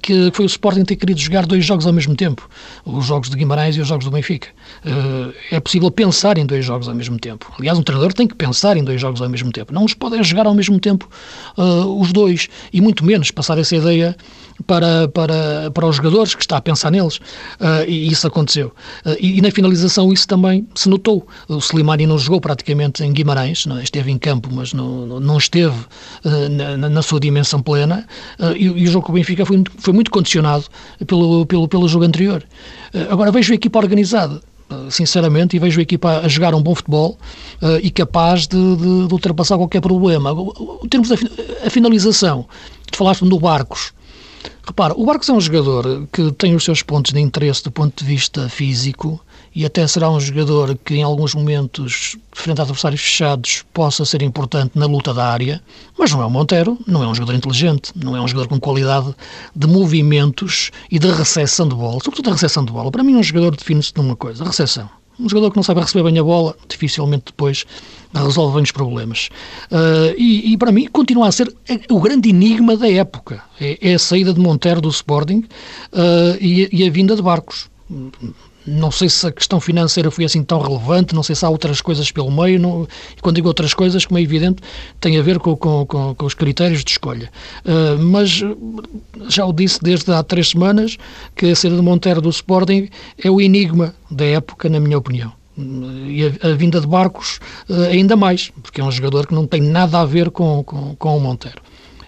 que 0.00 0.30
foi 0.32 0.46
o 0.46 0.46
Sporting 0.46 0.84
ter 0.84 0.96
querido 0.96 1.20
jogar 1.20 1.44
dois 1.44 1.64
jogos 1.64 1.86
ao 1.86 1.92
mesmo 1.92 2.16
tempo, 2.16 2.48
os 2.86 3.04
jogos 3.04 3.28
de 3.28 3.36
Guimarães 3.36 3.76
e 3.76 3.80
os 3.80 3.88
jogos 3.88 4.06
do 4.06 4.10
Benfica. 4.10 4.48
Uh, 4.84 5.34
é 5.50 5.60
possível 5.60 5.90
pensar 5.90 6.38
em 6.38 6.46
dois 6.46 6.64
jogos 6.64 6.88
ao 6.88 6.94
mesmo 6.94 7.18
tempo. 7.18 7.52
Aliás, 7.58 7.78
um 7.78 7.82
treinador 7.82 8.14
tem 8.14 8.26
que 8.26 8.34
pensar 8.34 8.76
em 8.76 8.82
dois 8.82 9.00
jogos 9.00 9.20
ao 9.20 9.28
mesmo 9.28 9.52
tempo. 9.52 9.72
Não 9.72 9.84
os 9.84 9.92
podem 9.92 10.24
jogar 10.24 10.46
ao 10.46 10.54
mesmo 10.54 10.80
tempo 10.80 11.08
uh, 11.58 12.00
os 12.00 12.12
dois, 12.12 12.48
e 12.72 12.80
muito 12.80 13.04
menos 13.04 13.30
passar 13.30 13.58
essa 13.58 13.76
ideia 13.76 14.16
para, 14.66 15.08
para, 15.08 15.70
para 15.72 15.86
os 15.86 15.96
jogadores, 15.96 16.34
que 16.34 16.42
está 16.42 16.56
a 16.56 16.60
pensar 16.60 16.90
neles, 16.90 17.16
uh, 17.16 17.84
e 17.86 18.08
isso 18.08 18.26
aconteceu. 18.26 18.68
Uh, 19.04 19.16
e, 19.18 19.38
e, 19.38 19.40
na 19.40 19.50
finalização 19.50 20.12
isso 20.12 20.26
também 20.26 20.66
se 20.74 20.88
notou. 20.88 21.26
O 21.48 21.58
Slimani 21.58 22.06
não 22.06 22.18
jogou 22.18 22.40
praticamente 22.40 23.02
em 23.02 23.12
Guimarães, 23.12 23.66
não, 23.66 23.80
esteve 23.80 24.10
em 24.10 24.18
campo, 24.18 24.48
mas 24.52 24.72
não, 24.72 25.20
não 25.20 25.38
esteve 25.38 25.76
uh, 26.24 26.48
na, 26.78 26.88
na, 26.88 27.02
sua 27.02 27.20
dimensão 27.20 27.60
plena, 27.60 28.06
e, 28.56 28.64
e, 28.64 28.84
o 28.84 28.86
jogo 28.86 29.06
com 29.06 29.12
o 29.12 29.14
Benfica 29.14 29.44
foi, 29.44 29.62
foi 29.78 29.92
muito 29.92 30.10
condicionado 30.10 30.64
pelo, 31.06 31.44
pelo, 31.46 31.68
pelo 31.68 31.88
jogo 31.88 32.04
anterior. 32.04 32.44
agora 33.10 33.30
vejo 33.30 33.52
a 33.52 33.56
equipa 33.56 33.78
organizada, 33.78 34.40
sinceramente, 34.90 35.56
e 35.56 35.58
vejo 35.58 35.78
a 35.80 35.82
equipa 35.82 36.20
a 36.20 36.28
jogar 36.28 36.54
um 36.54 36.62
bom 36.62 36.74
futebol 36.74 37.18
uh, 37.62 37.78
e 37.82 37.90
capaz 37.90 38.46
de, 38.46 38.56
de, 38.76 39.06
de, 39.06 39.12
ultrapassar 39.12 39.56
qualquer 39.56 39.80
problema. 39.80 40.30
Em 40.82 40.88
termos 40.88 41.08
da 41.08 41.16
a 41.64 41.70
finalização, 41.70 42.46
tu 42.90 42.96
falaste 42.96 43.24
no 43.24 43.38
Barcos, 43.38 43.92
Repara, 44.66 44.94
o 44.96 45.04
Barcos 45.04 45.28
é 45.28 45.32
um 45.32 45.40
jogador 45.40 46.06
que 46.10 46.32
tem 46.32 46.54
os 46.54 46.64
seus 46.64 46.82
pontos 46.82 47.12
de 47.12 47.20
interesse 47.20 47.62
do 47.62 47.70
ponto 47.70 48.02
de 48.02 48.08
vista 48.08 48.48
físico 48.48 49.20
e 49.54 49.64
até 49.64 49.86
será 49.86 50.10
um 50.10 50.18
jogador 50.18 50.76
que 50.82 50.94
em 50.94 51.02
alguns 51.02 51.34
momentos, 51.34 52.16
frente 52.32 52.60
a 52.60 52.62
adversários 52.62 53.02
fechados, 53.02 53.62
possa 53.74 54.06
ser 54.06 54.22
importante 54.22 54.72
na 54.74 54.86
luta 54.86 55.12
da 55.12 55.26
área, 55.26 55.62
mas 55.98 56.10
não 56.12 56.22
é 56.22 56.26
um 56.26 56.30
Montero, 56.30 56.78
não 56.86 57.04
é 57.04 57.06
um 57.06 57.14
jogador 57.14 57.36
inteligente, 57.36 57.92
não 57.94 58.16
é 58.16 58.20
um 58.20 58.26
jogador 58.26 58.48
com 58.48 58.58
qualidade 58.58 59.14
de 59.54 59.66
movimentos 59.66 60.70
e 60.90 60.98
de 60.98 61.10
recepção 61.12 61.68
de 61.68 61.74
bola, 61.74 62.00
sobretudo 62.02 62.30
a 62.30 62.32
recepção 62.32 62.64
de 62.64 62.72
bola. 62.72 62.90
Para 62.90 63.04
mim 63.04 63.16
um 63.16 63.22
jogador 63.22 63.54
define-se 63.54 63.92
numa 63.94 64.16
coisa, 64.16 64.44
a 64.44 64.46
recepção. 64.46 64.88
Um 65.18 65.28
jogador 65.28 65.50
que 65.50 65.56
não 65.56 65.62
sabe 65.62 65.80
receber 65.80 66.02
bem 66.04 66.18
a 66.18 66.22
bola, 66.22 66.56
dificilmente 66.68 67.24
depois 67.26 67.64
resolve 68.12 68.54
bem 68.54 68.62
os 68.62 68.72
problemas. 68.72 69.28
Uh, 69.70 70.14
e, 70.16 70.52
e, 70.52 70.56
para 70.56 70.70
mim 70.70 70.86
continua 70.86 71.28
a 71.28 71.32
ser 71.32 71.52
o 71.90 72.00
grande 72.00 72.28
enigma 72.30 72.76
da 72.76 72.90
época. 72.90 73.42
É, 73.60 73.90
é 73.90 73.94
a 73.94 73.98
saída 73.98 74.32
de 74.32 74.40
Montero 74.40 74.80
do 74.80 74.88
Sporting 74.88 75.44
uh, 75.92 76.36
e, 76.40 76.68
e, 76.72 76.86
a 76.86 76.90
vinda 76.90 77.16
de 77.16 77.22
Barcos. 77.22 77.68
Não 78.66 78.90
sei 78.90 79.08
se 79.08 79.26
a 79.26 79.32
questão 79.32 79.60
financeira 79.60 80.10
foi 80.10 80.24
assim 80.24 80.42
tão 80.42 80.58
relevante, 80.58 81.14
não 81.14 81.22
sei 81.22 81.34
se 81.34 81.44
há 81.44 81.48
outras 81.48 81.80
coisas 81.80 82.10
pelo 82.10 82.30
meio. 82.30 82.58
Não, 82.58 82.88
e 83.16 83.20
quando 83.20 83.36
digo 83.36 83.48
outras 83.48 83.74
coisas, 83.74 84.06
como 84.06 84.18
é 84.18 84.22
evidente, 84.22 84.62
tem 85.00 85.18
a 85.18 85.22
ver 85.22 85.38
com, 85.38 85.56
com, 85.56 85.84
com, 85.84 86.14
com 86.14 86.26
os 86.26 86.34
critérios 86.34 86.82
de 86.82 86.92
escolha. 86.92 87.30
Uh, 87.64 88.02
mas 88.02 88.42
já 89.28 89.44
o 89.44 89.52
disse 89.52 89.82
desde 89.82 90.10
há 90.12 90.22
três 90.22 90.50
semanas 90.50 90.96
que 91.36 91.46
a 91.46 91.56
saída 91.56 91.76
de 91.76 91.82
Monteiro 91.82 92.20
do 92.20 92.30
Sporting 92.30 92.88
é 93.22 93.30
o 93.30 93.40
enigma 93.40 93.94
da 94.10 94.24
época, 94.24 94.68
na 94.68 94.80
minha 94.80 94.96
opinião. 94.98 95.32
E 95.56 96.24
a, 96.42 96.48
a 96.48 96.54
vinda 96.54 96.80
de 96.80 96.86
Barcos 96.86 97.38
uh, 97.68 97.82
ainda 97.90 98.16
mais, 98.16 98.50
porque 98.62 98.80
é 98.80 98.84
um 98.84 98.90
jogador 98.90 99.26
que 99.26 99.34
não 99.34 99.46
tem 99.46 99.60
nada 99.60 100.00
a 100.00 100.04
ver 100.04 100.30
com, 100.30 100.64
com, 100.64 100.96
com 100.96 101.16
o 101.16 101.20
Monteiro. 101.20 101.60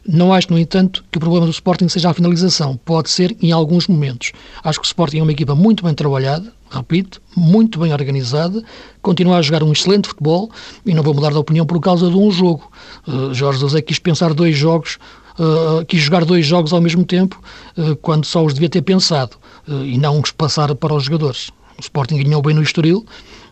Não 0.09 0.33
acho, 0.33 0.53
no 0.53 0.59
entanto, 0.59 1.05
que 1.11 1.19
o 1.19 1.21
problema 1.21 1.47
do 1.47 1.53
Sporting 1.53 1.89
seja 1.89 2.11
a 2.11 2.15
finalização. 2.15 2.79
Pode 2.85 3.11
ser 3.11 3.37
em 3.43 3.51
alguns 3.51 3.89
momentos. 3.89 4.33
Acho 4.63 4.81
que 4.81 4.87
o 4.87 4.89
Sporting 4.89 5.19
é 5.19 5.23
uma 5.23 5.33
equipa 5.33 5.55
muito 5.55 5.85
bem 5.85 5.95
trabalhada, 5.95 6.53
repito, 6.71 7.21
muito 7.37 7.79
bem 7.79 7.93
organizada, 7.93 8.63
continua 9.03 9.39
a 9.39 9.43
jogar 9.43 9.63
um 9.63 9.73
excelente 9.73 10.09
futebol 10.09 10.51
e 10.85 10.95
não 10.95 11.03
vou 11.03 11.15
mudar 11.15 11.31
de 11.31 11.39
opinião 11.39 11.67
por 11.67 11.81
causa 11.81 12.09
de 12.09 12.17
um 12.17 12.31
jogo. 12.31 12.71
Uh, 13.07 13.35
Jorge 13.35 13.61
José 13.61 13.81
quis 13.81 13.99
pensar 13.99 14.33
dois 14.33 14.57
jogos, 14.57 14.99
uh, 15.39 15.85
quis 15.87 16.01
jogar 16.01 16.25
dois 16.25 16.47
jogos 16.47 16.73
ao 16.73 16.81
mesmo 16.81 17.05
tempo, 17.05 17.41
uh, 17.77 17.97
quando 17.97 18.25
só 18.25 18.45
os 18.45 18.55
devia 18.55 18.69
ter 18.69 18.83
pensado 18.83 19.37
e 19.69 19.99
não 19.99 20.21
os 20.21 20.31
passar 20.31 20.73
para 20.77 20.95
os 20.95 21.03
jogadores. 21.03 21.51
O 21.77 21.81
Sporting 21.81 22.23
ganhou 22.23 22.41
bem 22.41 22.55
no 22.55 22.63
Estoril, 22.63 23.05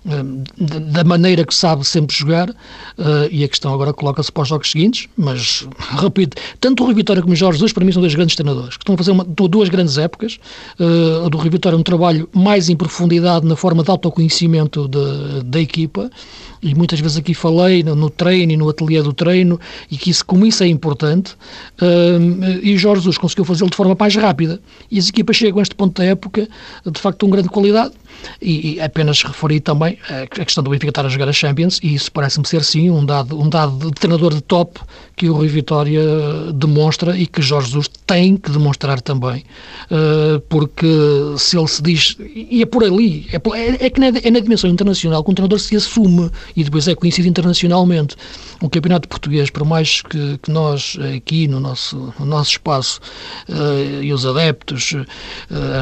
da 0.04 1.02
maneira 1.02 1.44
que 1.46 1.54
sabe 1.54 1.82
sempre 1.84 2.14
jogar, 2.14 2.50
uh, 2.50 2.54
e 3.30 3.42
a 3.42 3.48
questão 3.48 3.72
agora 3.72 3.92
coloca-se 3.92 4.30
para 4.30 4.42
os 4.42 4.48
jogos 4.48 4.70
seguintes, 4.70 5.08
mas, 5.16 5.66
repito, 5.98 6.36
tanto 6.60 6.82
o 6.82 6.86
Rui 6.86 6.94
Vitória 6.94 7.22
como 7.22 7.32
o 7.32 7.36
Jorge 7.36 7.56
Jesus, 7.56 7.72
para 7.72 7.84
mim, 7.84 7.92
são 7.92 8.02
dois 8.02 8.14
grandes 8.14 8.36
treinadores, 8.36 8.76
que 8.76 8.82
estão 8.82 8.94
a 8.94 8.98
fazer 8.98 9.12
uma, 9.12 9.24
duas 9.24 9.70
grandes 9.70 9.96
épocas. 9.96 10.38
Uh, 10.78 11.30
do 11.30 11.38
Rui 11.38 11.48
Vitória 11.48 11.74
é 11.74 11.78
um 11.78 11.82
trabalho 11.82 12.28
mais 12.34 12.68
em 12.68 12.76
profundidade 12.76 13.46
na 13.46 13.56
forma 13.56 13.82
de 13.82 13.90
autoconhecimento 13.90 14.86
de, 14.88 15.42
da 15.44 15.60
equipa, 15.60 16.10
e 16.62 16.74
muitas 16.74 17.00
vezes 17.00 17.16
aqui 17.16 17.32
falei 17.32 17.82
no, 17.82 17.94
no 17.94 18.10
treino 18.10 18.52
e 18.52 18.56
no 18.58 18.68
ateliê 18.68 19.02
do 19.02 19.12
treino, 19.12 19.58
e 19.90 19.96
que 19.96 20.10
isso, 20.10 20.24
como 20.24 20.44
isso 20.44 20.62
é 20.62 20.66
importante, 20.66 21.36
e 22.62 22.74
o 22.74 22.78
Jorge 22.78 23.02
Jesus 23.02 23.18
conseguiu 23.18 23.44
fazê-lo 23.44 23.68
de 23.68 23.76
forma 23.76 23.94
mais 23.98 24.16
rápida, 24.16 24.58
e 24.90 24.98
as 24.98 25.08
equipas 25.08 25.36
chegam 25.36 25.58
a 25.58 25.62
este 25.62 25.74
ponto 25.74 26.00
da 26.00 26.08
época, 26.08 26.48
de 26.90 27.00
facto, 27.00 27.26
com 27.26 27.30
grande 27.30 27.50
qualidade, 27.50 27.92
e, 28.40 28.74
e 28.74 28.80
apenas 28.80 29.22
referi 29.22 29.60
também 29.60 29.93
a 30.08 30.26
questão 30.44 30.62
do 30.62 30.70
Benfica 30.70 30.90
estar 30.90 31.06
a 31.06 31.08
jogar 31.08 31.28
a 31.28 31.32
Champions, 31.32 31.80
e 31.82 31.94
isso 31.94 32.10
parece-me 32.12 32.46
ser 32.46 32.62
sim 32.64 32.90
um 32.90 33.04
dado, 33.04 33.38
um 33.40 33.48
dado 33.48 33.90
de 33.90 33.92
treinador 33.92 34.34
de 34.34 34.40
top 34.40 34.80
que 35.16 35.28
o 35.28 35.34
Rui 35.34 35.48
Vitória 35.48 36.02
demonstra 36.52 37.16
e 37.16 37.26
que 37.26 37.40
Jorge 37.40 37.68
Jesus 37.68 37.88
tem 38.06 38.36
que 38.36 38.50
demonstrar 38.50 39.00
também, 39.00 39.44
uh, 39.90 40.40
porque 40.48 40.86
se 41.38 41.56
ele 41.56 41.68
se 41.68 41.82
diz, 41.82 42.16
e 42.20 42.62
é 42.62 42.66
por 42.66 42.84
ali, 42.84 43.26
é, 43.32 43.38
por, 43.38 43.56
é, 43.56 43.76
é 43.80 43.90
que 43.90 44.00
na, 44.00 44.06
é 44.06 44.30
na 44.30 44.40
dimensão 44.40 44.68
internacional 44.68 45.22
que 45.22 45.30
um 45.30 45.34
treinador 45.34 45.58
se 45.58 45.76
assume 45.76 46.30
e 46.56 46.64
depois 46.64 46.88
é 46.88 46.94
conhecido 46.94 47.28
internacionalmente. 47.28 48.16
Um 48.62 48.68
campeonato 48.68 49.08
português, 49.08 49.50
por 49.50 49.64
mais 49.64 50.02
que, 50.02 50.38
que 50.38 50.50
nós 50.50 50.96
aqui 51.16 51.46
no 51.46 51.60
nosso, 51.60 52.12
no 52.18 52.26
nosso 52.26 52.52
espaço 52.52 53.00
uh, 53.48 54.02
e 54.02 54.12
os 54.12 54.26
adeptos 54.26 54.92
uh, 54.92 55.06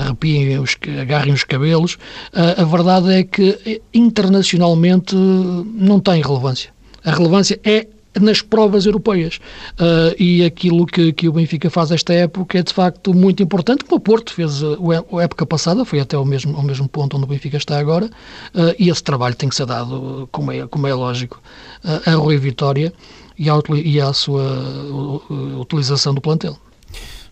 arrepiem, 0.03 0.59
os, 0.59 0.77
agarrem 1.01 1.33
os 1.33 1.45
cabelos, 1.45 1.99
a 2.33 2.65
verdade 2.65 3.13
é 3.13 3.25
que 3.25 3.81
internacionalmente 4.05 5.15
não 5.15 6.01
tem 6.01 6.23
relevância. 6.23 6.71
A 7.05 7.11
relevância 7.11 7.59
é 7.65 7.87
nas 8.21 8.43
provas 8.43 8.87
europeias. 8.87 9.39
Uh, 9.75 10.15
e 10.19 10.45
aquilo 10.45 10.87
que, 10.87 11.13
que 11.13 11.29
o 11.29 11.33
Benfica 11.33 11.71
faz 11.71 11.91
esta 11.91 12.13
época 12.13 12.59
é 12.59 12.63
de 12.63 12.73
facto 12.73 13.15
muito 13.15 13.43
importante, 13.43 13.85
como 13.85 13.97
o 13.97 14.01
Porto 14.01 14.33
fez 14.33 14.63
a, 14.63 15.19
a 15.19 15.23
época 15.23 15.47
passada, 15.47 15.85
foi 15.85 16.01
até 16.01 16.17
ao 16.17 16.25
mesmo, 16.25 16.57
ao 16.57 16.63
mesmo 16.63 16.89
ponto 16.89 17.17
onde 17.17 17.25
o 17.25 17.29
Benfica 17.29 17.57
está 17.57 17.79
agora, 17.79 18.07
uh, 18.07 18.75
e 18.79 18.89
esse 18.89 19.03
trabalho 19.03 19.35
tem 19.35 19.49
que 19.49 19.55
ser 19.55 19.67
dado, 19.67 20.29
como 20.31 20.53
é, 20.53 20.67
como 20.67 20.87
é 20.87 20.95
lógico, 20.95 21.41
uh, 21.85 22.11
a 22.11 22.15
Rui 22.15 22.37
Vitória 22.37 22.93
e 23.39 23.49
à, 23.49 23.55
e 23.75 24.15
sua 24.15 25.23
utilização 25.59 26.15
do 26.15 26.21
plantel. 26.21 26.57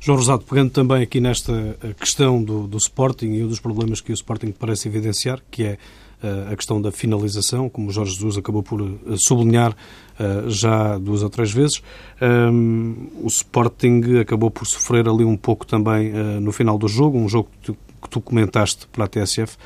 João 0.00 0.16
Rosado, 0.16 0.44
pegando 0.48 0.70
também 0.70 1.02
aqui 1.02 1.20
nesta 1.20 1.76
questão 1.98 2.42
do, 2.42 2.66
do 2.66 2.78
Sporting 2.78 3.26
e 3.26 3.44
um 3.44 3.48
dos 3.48 3.60
problemas 3.60 4.00
que 4.00 4.10
o 4.10 4.14
Sporting 4.14 4.50
parece 4.50 4.88
evidenciar, 4.88 5.42
que 5.50 5.62
é 5.62 5.78
a 6.50 6.54
questão 6.54 6.80
da 6.80 6.92
finalização, 6.92 7.68
como 7.68 7.88
o 7.88 7.90
Jorge 7.90 8.12
Jesus 8.12 8.36
acabou 8.36 8.62
por 8.62 8.80
sublinhar 9.16 9.74
eh, 10.18 10.44
já 10.48 10.98
duas 10.98 11.22
ou 11.22 11.30
três 11.30 11.50
vezes. 11.50 11.82
Um, 12.20 13.08
o 13.22 13.26
Sporting 13.26 14.18
acabou 14.20 14.50
por 14.50 14.66
sofrer 14.66 15.08
ali 15.08 15.24
um 15.24 15.36
pouco 15.36 15.66
também 15.66 16.12
no 16.40 16.52
final 16.52 16.76
do 16.76 16.88
jogo, 16.88 17.18
um 17.18 17.28
jogo 17.28 17.48
que 17.62 18.10
tu, 18.10 18.20
comentaste 18.20 18.86
pela 18.88 19.08
TSF. 19.08 19.56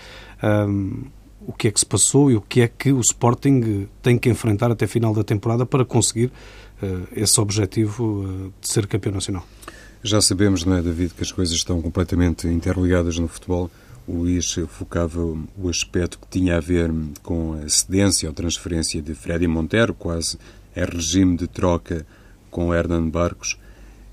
Um, 0.43 1.05
o 1.47 1.53
que 1.53 1.69
é 1.69 1.71
que 1.71 1.79
se 1.79 1.87
passou 1.87 2.31
e 2.31 2.37
o 2.37 2.41
que 2.41 2.63
é 2.63 2.69
que 2.69 2.93
o 2.93 3.01
Sporting 3.01 3.89
tem 4.01 4.17
que 4.17 4.31
enfrentar 4.31 4.71
até 4.71 4.87
a 4.87 4.89
final 4.89 5.13
da 5.13 5.23
temporada 5.23 5.67
para 5.67 5.85
conseguir 5.85 6.31
esse 7.15 7.41
objetivo 7.41 8.53
de 8.61 8.69
ser 8.69 8.87
campeão 8.87 9.13
nacional? 9.13 9.45
Já 10.03 10.21
sabemos, 10.21 10.65
não 10.65 10.77
é, 10.77 10.83
David, 10.83 11.15
que 11.15 11.23
as 11.23 11.33
coisas 11.33 11.55
estão 11.55 11.81
completamente 11.81 12.47
interligadas 12.47 13.19
no 13.19 13.27
futebol. 13.27 13.71
O 14.07 14.19
Luís 14.19 14.55
focava 14.69 15.21
o 15.23 15.69
aspecto 15.69 16.19
que 16.19 16.29
tinha 16.29 16.57
a 16.57 16.61
ver 16.61 16.93
com 17.23 17.55
a 17.55 17.69
cedência 17.69 18.29
ou 18.29 18.35
transferência 18.35 19.01
de 19.01 19.15
Freddy 19.15 19.47
Montero, 19.47 19.95
quase 19.95 20.39
é 20.75 20.85
regime 20.85 21.37
de 21.37 21.47
troca 21.47 22.07
com 22.51 22.75
Hernan 22.75 23.09
Barcos 23.09 23.57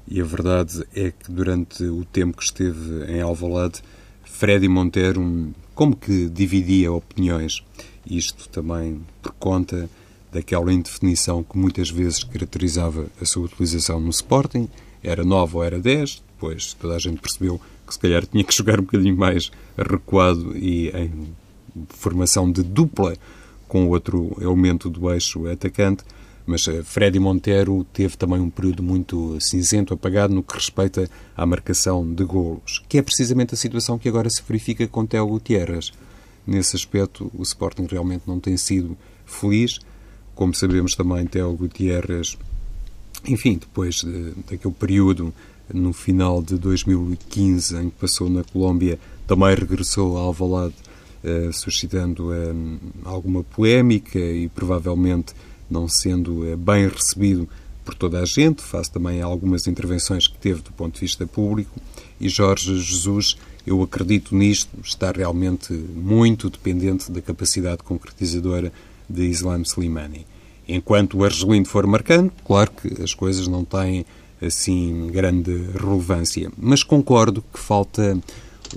e 0.07 0.19
a 0.19 0.25
verdade 0.25 0.85
é 0.93 1.11
que 1.11 1.31
durante 1.31 1.83
o 1.85 2.03
tempo 2.03 2.37
que 2.37 2.43
esteve 2.43 3.05
em 3.09 3.21
Alvalade, 3.21 3.81
Freddy 4.25 4.67
Monteiro 4.67 5.53
como 5.73 5.95
que 5.95 6.27
dividia 6.27 6.91
opiniões. 6.91 7.63
Isto 8.05 8.49
também 8.49 9.01
por 9.21 9.31
conta 9.33 9.89
daquela 10.31 10.73
indefinição 10.73 11.43
que 11.43 11.57
muitas 11.57 11.89
vezes 11.89 12.25
caracterizava 12.25 13.07
a 13.21 13.25
sua 13.25 13.45
utilização 13.45 14.01
no 14.01 14.09
Sporting. 14.09 14.67
Era 15.01 15.23
9 15.23 15.55
ou 15.55 15.63
era 15.63 15.79
10, 15.79 16.21
depois 16.33 16.73
toda 16.73 16.95
a 16.95 16.99
gente 16.99 17.21
percebeu 17.21 17.59
que 17.91 17.95
se 17.95 17.99
calhar 17.99 18.25
tinha 18.25 18.43
que 18.43 18.55
jogar 18.55 18.79
um 18.79 18.83
bocadinho 18.83 19.17
mais 19.17 19.51
recuado 19.77 20.55
e 20.57 20.89
em 20.89 21.35
formação 21.89 22.49
de 22.49 22.63
dupla 22.63 23.15
com 23.67 23.87
outro 23.89 24.35
elemento 24.39 24.89
do 24.89 25.11
eixo 25.11 25.45
atacante. 25.47 26.03
Mas 26.45 26.67
eh, 26.67 26.81
Freddy 26.83 27.19
Montero 27.19 27.85
teve 27.93 28.17
também 28.17 28.39
um 28.39 28.49
período 28.49 28.81
muito 28.81 29.37
cinzento, 29.39 29.93
apagado 29.93 30.33
no 30.33 30.41
que 30.41 30.55
respeita 30.55 31.09
à 31.35 31.45
marcação 31.45 32.09
de 32.13 32.23
golos, 32.23 32.83
que 32.89 32.97
é 32.97 33.01
precisamente 33.01 33.53
a 33.53 33.57
situação 33.57 33.99
que 33.99 34.09
agora 34.09 34.29
se 34.29 34.41
verifica 34.47 34.87
com 34.87 35.05
Teo 35.05 35.27
Gutierrez. 35.27 35.91
Nesse 36.47 36.75
aspecto, 36.75 37.29
o 37.37 37.43
Sporting 37.43 37.87
realmente 37.89 38.23
não 38.25 38.39
tem 38.39 38.57
sido 38.57 38.97
feliz. 39.25 39.79
Como 40.33 40.55
sabemos 40.55 40.95
também, 40.95 41.25
Teo 41.27 41.53
Gutierrez, 41.53 42.37
enfim, 43.27 43.57
depois 43.57 43.95
de, 43.95 44.31
daquele 44.49 44.73
período 44.73 45.33
no 45.73 45.93
final 45.93 46.41
de 46.41 46.57
2015 46.57 47.75
em 47.77 47.89
que 47.89 47.95
passou 47.97 48.29
na 48.29 48.43
Colômbia, 48.43 48.99
também 49.27 49.55
regressou 49.55 50.17
a 50.17 50.21
Alvalade, 50.21 50.75
eh, 51.23 51.49
suscitando 51.53 52.33
eh, 52.33 52.53
alguma 53.05 53.43
polémica 53.43 54.19
e 54.19 54.49
provavelmente 54.49 55.33
não 55.69 55.87
sendo 55.87 56.45
eh, 56.45 56.55
bem 56.55 56.87
recebido 56.87 57.47
por 57.85 57.95
toda 57.95 58.19
a 58.19 58.25
gente, 58.25 58.61
face 58.61 58.91
também 58.91 59.21
a 59.21 59.25
algumas 59.25 59.67
intervenções 59.67 60.27
que 60.27 60.37
teve 60.37 60.61
do 60.61 60.71
ponto 60.71 60.95
de 60.95 61.01
vista 61.01 61.25
público. 61.25 61.79
E 62.19 62.29
Jorge 62.29 62.79
Jesus, 62.79 63.37
eu 63.65 63.81
acredito 63.81 64.35
nisto, 64.35 64.69
está 64.83 65.11
realmente 65.11 65.73
muito 65.73 66.49
dependente 66.49 67.11
da 67.11 67.21
capacidade 67.21 67.83
concretizadora 67.83 68.71
de 69.09 69.23
Islam 69.23 69.61
Slimani. 69.63 70.25
Enquanto 70.67 71.17
o 71.17 71.23
Argelino 71.23 71.65
for 71.65 71.85
marcando, 71.87 72.31
claro 72.45 72.71
que 72.71 73.01
as 73.01 73.13
coisas 73.13 73.47
não 73.47 73.65
têm 73.65 74.05
assim 74.41 75.07
grande 75.11 75.51
relevância, 75.79 76.51
mas 76.57 76.83
concordo 76.83 77.43
que 77.53 77.59
falta 77.59 78.17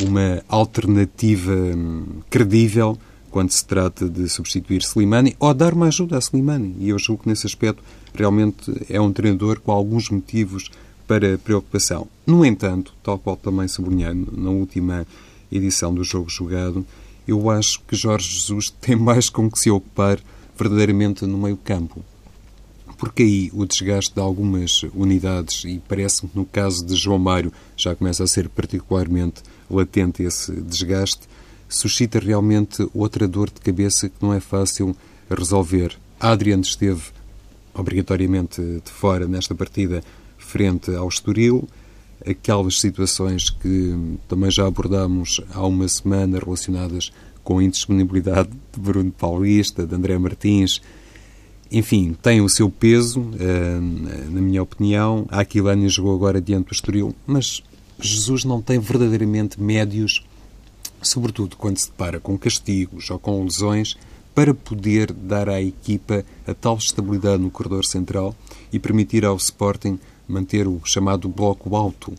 uma 0.03 0.43
alternativa 0.49 1.53
hum, 1.53 2.21
credível 2.29 2.99
quando 3.31 3.51
se 3.51 3.65
trata 3.65 4.09
de 4.09 4.29
substituir 4.29 4.83
Slimani 4.83 5.35
ou 5.41 5.53
dar 5.53 5.73
uma 5.73 5.87
ajuda 5.87 6.17
a 6.17 6.21
Slimani. 6.21 6.77
E 6.79 6.91
eu 6.91 6.99
julgo 6.99 7.23
que 7.25 7.29
nesse 7.29 7.47
aspecto 7.47 7.83
realmente 8.15 8.73
é 8.89 9.01
um 9.01 9.13
treinador 9.13 9.61
com 9.61 9.73
alguns 9.73 10.09
motivos 10.09 10.71
para 11.07 11.39
preocupação. 11.39 12.07
No 12.27 12.45
entanto, 12.45 12.95
tal 13.03 13.19
qual 13.19 13.37
também 13.37 13.69
sublinhei 13.69 14.15
na 14.33 14.51
última 14.51 15.07
edição 15.51 15.95
do 15.95 16.05
Jogo 16.05 16.31
Jogado, 16.31 16.87
eu 17.27 17.51
acho 17.51 17.81
que 17.87 17.97
Jorge 17.97 18.31
Jesus 18.31 18.71
tem 18.81 18.97
mais 18.97 19.29
com 19.29 19.51
que 19.51 19.59
se 19.59 19.71
ocupar 19.71 20.19
verdadeiramente 20.57 21.27
no 21.27 21.39
meio-campo. 21.39 22.05
Porque 22.97 23.23
aí 23.23 23.51
o 23.53 23.67
desgaste 23.67 24.15
de 24.15 24.21
algumas 24.21 24.83
unidades, 24.95 25.65
e 25.65 25.81
parece-me 25.89 26.31
que 26.31 26.39
no 26.39 26.45
caso 26.45 26.85
de 26.85 26.95
João 26.95 27.19
Mário 27.19 27.53
já 27.77 27.95
começa 27.95 28.25
a 28.25 28.27
ser 28.27 28.49
particularmente 28.49 29.43
latente 29.71 30.23
esse 30.23 30.53
desgaste, 30.61 31.29
suscita 31.69 32.19
realmente 32.19 32.89
outra 32.95 33.27
dor 33.27 33.51
de 33.51 33.61
cabeça 33.61 34.09
que 34.09 34.17
não 34.23 34.33
é 34.33 34.41
fácil 34.41 34.97
resolver. 35.29 35.97
Adrian 36.21 36.61
esteve 36.61 37.03
obrigatoriamente 37.75 38.61
de 38.63 38.91
fora 38.91 39.27
nesta 39.27 39.55
partida 39.55 40.03
frente 40.39 40.95
ao 40.95 41.09
Estoril, 41.09 41.69
aquelas 42.25 42.81
situações 42.81 43.51
que 43.51 44.17
também 44.29 44.51
já 44.51 44.67
abordámos 44.67 45.41
há 45.53 45.67
uma 45.67 45.89
semana 45.89 46.39
relacionadas 46.39 47.13
com 47.43 47.59
a 47.59 47.65
indisponibilidade 47.65 48.49
de 48.51 48.81
Bruno 48.81 49.11
Paulista, 49.13 49.87
de 49.87 49.95
André 49.95 50.17
Martins, 50.17 50.81
enfim, 51.75 52.17
tem 52.23 52.41
o 52.41 52.49
seu 52.49 52.71
peso, 52.71 53.31
eh, 53.37 53.81
na 54.31 54.41
minha 54.41 54.63
opinião. 54.63 55.27
A 55.29 55.41
Aquilânia 55.41 55.89
jogou 55.89 56.15
agora 56.15 56.41
diante 56.41 56.69
do 56.69 56.73
Estoril, 56.73 57.13
mas 57.27 57.65
Jesus 58.01 58.45
não 58.45 58.63
tem 58.63 58.79
verdadeiramente 58.79 59.61
médios, 59.61 60.25
sobretudo 61.03 61.57
quando 61.57 61.79
se 61.79 61.89
depara 61.89 62.21
com 62.21 62.39
castigos 62.39 63.11
ou 63.11 63.19
com 63.19 63.43
lesões, 63.43 63.97
para 64.33 64.55
poder 64.55 65.13
dar 65.13 65.49
à 65.49 65.61
equipa 65.61 66.25
a 66.47 66.55
tal 66.55 66.77
estabilidade 66.77 67.43
no 67.43 67.51
corredor 67.51 67.85
central 67.85 68.37
e 68.73 68.79
permitir 68.79 69.25
ao 69.25 69.37
Sporting 69.37 69.99
manter 70.29 70.69
o 70.69 70.81
chamado 70.85 71.29
bloco 71.29 71.75
alto. 71.75 72.15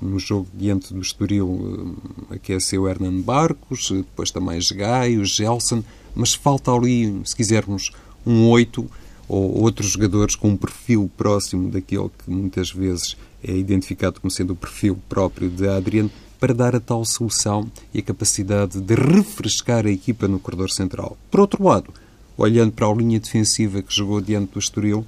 No 0.00 0.18
jogo 0.18 0.46
diante 0.54 0.92
do 0.92 1.00
Estoril 1.00 1.96
eh, 2.30 2.34
aqueceu 2.34 2.86
Hernan 2.86 3.22
Barcos, 3.22 3.90
depois 3.90 4.30
também 4.30 4.58
Gaio, 4.74 5.24
Gelson, 5.24 5.82
mas 6.14 6.34
falta 6.34 6.70
ali, 6.70 7.20
se 7.24 7.34
quisermos, 7.34 7.92
um 8.26 8.48
8 8.48 8.88
ou 9.28 9.62
outros 9.62 9.90
jogadores 9.90 10.34
com 10.34 10.48
um 10.48 10.56
perfil 10.56 11.10
próximo 11.16 11.70
daquele 11.70 12.08
que 12.08 12.30
muitas 12.30 12.70
vezes 12.70 13.16
é 13.42 13.52
identificado 13.52 14.20
como 14.20 14.30
sendo 14.30 14.52
o 14.52 14.56
perfil 14.56 14.98
próprio 15.08 15.48
de 15.48 15.68
Adriano, 15.68 16.10
para 16.40 16.54
dar 16.54 16.74
a 16.74 16.80
tal 16.80 17.04
solução 17.04 17.70
e 17.92 17.98
a 17.98 18.02
capacidade 18.02 18.80
de 18.80 18.94
refrescar 18.94 19.86
a 19.86 19.90
equipa 19.90 20.26
no 20.26 20.40
corredor 20.40 20.70
central. 20.70 21.16
Por 21.30 21.40
outro 21.40 21.62
lado, 21.62 21.92
olhando 22.36 22.72
para 22.72 22.86
a 22.86 22.94
linha 22.94 23.20
defensiva 23.20 23.82
que 23.82 23.94
jogou 23.94 24.22
diante 24.22 24.54
do 24.54 24.58
Estoril, 24.58 25.06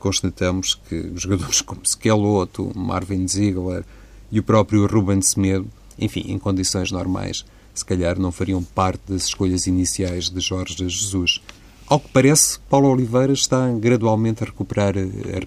constatamos 0.00 0.74
que 0.74 1.12
jogadores 1.14 1.60
como 1.62 1.86
Skeloto, 1.86 2.72
Marvin 2.74 3.26
Ziegler 3.28 3.84
e 4.30 4.40
o 4.40 4.42
próprio 4.42 4.86
Ruben 4.86 5.22
Semedo, 5.22 5.68
enfim, 5.96 6.24
em 6.26 6.38
condições 6.38 6.90
normais, 6.90 7.44
se 7.72 7.84
calhar 7.84 8.18
não 8.18 8.32
fariam 8.32 8.62
parte 8.62 9.02
das 9.08 9.24
escolhas 9.24 9.66
iniciais 9.66 10.28
de 10.28 10.40
Jorge 10.40 10.76
Jesus. 10.76 11.40
Ao 11.88 12.00
que 12.00 12.08
parece, 12.08 12.58
Paulo 12.68 12.88
Oliveira 12.88 13.32
está 13.32 13.70
gradualmente 13.70 14.42
a 14.42 14.46
recuperar 14.46 14.94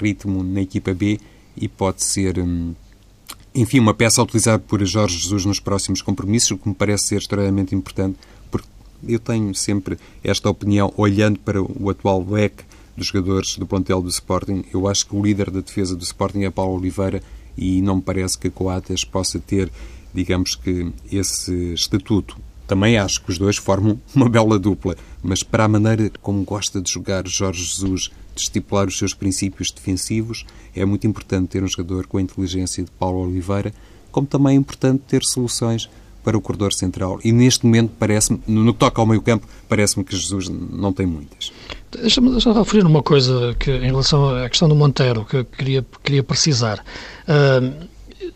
ritmo 0.02 0.42
na 0.42 0.62
equipa 0.62 0.94
B 0.94 1.20
e 1.58 1.68
pode 1.68 2.02
ser, 2.02 2.40
hum, 2.40 2.74
enfim, 3.54 3.80
uma 3.80 3.94
peça 3.94 4.22
a 4.22 4.24
utilizar 4.24 4.58
por 4.58 4.82
Jorge 4.86 5.18
Jesus 5.18 5.44
nos 5.44 5.60
próximos 5.60 6.02
compromissos, 6.02 6.52
o 6.52 6.58
que 6.58 6.70
me 6.70 6.76
parece 6.76 7.08
ser 7.08 7.18
extremamente 7.18 7.76
importante, 7.76 8.18
porque 8.50 8.70
eu 9.06 9.20
tenho 9.20 9.54
sempre 9.54 9.98
esta 10.24 10.50
opinião, 10.50 10.94
olhando 10.96 11.38
para 11.40 11.62
o 11.62 11.90
atual 11.90 12.26
leque 12.26 12.64
dos 12.96 13.08
jogadores 13.08 13.58
do 13.58 13.68
plantel 13.68 14.02
do 14.02 14.08
Sporting, 14.08 14.64
eu 14.74 14.88
acho 14.88 15.08
que 15.08 15.16
o 15.18 15.22
líder 15.22 15.52
da 15.52 15.60
defesa 15.60 15.94
do 15.94 16.04
Sporting 16.04 16.44
é 16.44 16.50
Paulo 16.50 16.80
Oliveira 16.80 17.22
e 17.58 17.82
não 17.82 17.98
me 17.98 18.02
parece 18.02 18.38
que 18.38 18.48
a 18.48 18.52
Coates 18.52 19.04
possa 19.04 19.40
ter, 19.40 19.70
digamos 20.14 20.56
que, 20.56 20.90
esse 21.12 21.74
estatuto. 21.74 22.38
Também 22.66 22.98
acho 22.98 23.22
que 23.24 23.32
os 23.32 23.38
dois 23.38 23.58
formam 23.58 24.00
uma 24.16 24.30
bela 24.30 24.58
dupla, 24.58 24.96
mas 25.24 25.44
para 25.44 25.66
a 25.66 25.68
maneira 25.68 26.12
como 26.22 26.44
gosta 26.44 26.82
de 26.82 26.92
jogar 26.92 27.28
Jorge 27.28 27.64
Jesus, 27.64 28.10
de 28.36 28.42
estipular 28.42 28.88
os 28.88 28.98
seus 28.98 29.14
princípios 29.14 29.72
defensivos, 29.72 30.46
é 30.76 30.86
muito 30.86 31.06
importante 31.06 31.50
ter 31.50 31.64
um 31.64 31.68
jogador 31.68 32.08
com 32.08 32.18
a 32.18 32.22
inteligência 32.22 32.84
de 32.84 32.92
Paulo 32.92 33.28
Oliveira, 33.28 33.74
como 34.12 34.26
também 34.26 34.56
é 34.56 34.60
importante 34.60 35.04
ter 35.08 35.24
soluções 35.24 35.90
para 36.24 36.38
o 36.38 36.42
corredor 36.42 36.74
central. 36.74 37.20
E 37.24 37.32
neste 37.32 37.66
momento, 37.66 37.92
parece-me, 37.98 38.42
no 38.48 38.74
que 38.74 38.80
toca 38.80 39.02
ao 39.02 39.08
meio-campo, 39.08 39.48
parece-me 39.68 40.04
que 40.04 40.16
Jesus 40.16 40.50
não 40.50 40.92
tem 40.92 41.06
muitas. 41.06 41.52
Deixa-me 41.92 42.30
deixa 42.32 42.52
referir 42.54 42.86
uma 42.86 43.02
coisa 43.02 43.56
que, 43.58 43.72
em 43.72 43.86
relação 43.86 44.36
à 44.36 44.48
questão 44.50 44.68
do 44.68 44.76
Monteiro, 44.76 45.26
que 45.26 45.38
eu 45.38 45.46
queria, 45.46 45.86
queria 46.04 46.24
precisar. 46.24 46.84
Uh, 47.28 47.88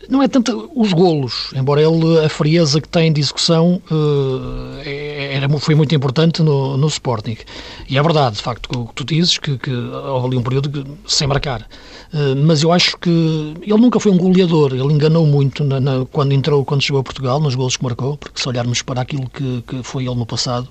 não 0.09 0.21
é 0.21 0.27
tanto 0.27 0.71
os 0.75 0.93
golos, 0.93 1.51
embora 1.55 1.81
ele, 1.81 2.25
a 2.25 2.29
frieza 2.29 2.79
que 2.79 2.87
tem 2.87 3.11
de 3.11 3.19
execução 3.19 3.81
uh, 3.91 4.79
era, 4.83 5.49
foi 5.59 5.75
muito 5.75 5.93
importante 5.93 6.41
no, 6.41 6.77
no 6.77 6.87
Sporting. 6.87 7.37
E 7.89 7.97
é 7.97 8.01
verdade, 8.01 8.37
de 8.37 8.41
facto, 8.41 8.67
o 8.79 8.87
que 8.87 8.93
tu 8.93 9.03
dizes, 9.03 9.37
que, 9.37 9.57
que 9.57 9.71
houve 9.71 10.27
ali 10.27 10.37
um 10.37 10.43
período 10.43 10.97
sem 11.07 11.27
marcar. 11.27 11.67
Uh, 12.13 12.35
mas 12.45 12.63
eu 12.63 12.71
acho 12.71 12.97
que 12.97 13.09
ele 13.09 13.77
nunca 13.77 13.99
foi 13.99 14.11
um 14.11 14.17
goleador, 14.17 14.73
ele 14.73 14.93
enganou 14.93 15.25
muito 15.25 15.63
na, 15.63 15.79
na, 15.79 16.05
quando 16.11 16.31
entrou, 16.31 16.63
quando 16.63 16.81
chegou 16.81 17.01
a 17.01 17.03
Portugal, 17.03 17.39
nos 17.39 17.55
golos 17.55 17.77
que 17.77 17.83
marcou, 17.83 18.17
porque 18.17 18.41
se 18.41 18.47
olharmos 18.47 18.81
para 18.81 19.01
aquilo 19.01 19.29
que, 19.29 19.63
que 19.67 19.83
foi 19.83 20.05
ele 20.05 20.15
no 20.15 20.25
passado 20.25 20.67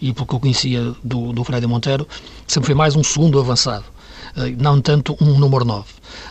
e 0.00 0.12
pelo 0.12 0.26
que 0.26 0.34
eu 0.34 0.40
conhecia 0.40 0.94
do, 1.04 1.32
do 1.32 1.44
Freddy 1.44 1.66
Monteiro, 1.66 2.06
sempre 2.46 2.66
foi 2.66 2.74
mais 2.74 2.96
um 2.96 3.04
segundo 3.04 3.38
avançado. 3.38 3.95
Eh, 4.36 4.54
não 4.58 4.80
tanto 4.80 5.16
um 5.20 5.38
número 5.38 5.64
9. 5.64 5.84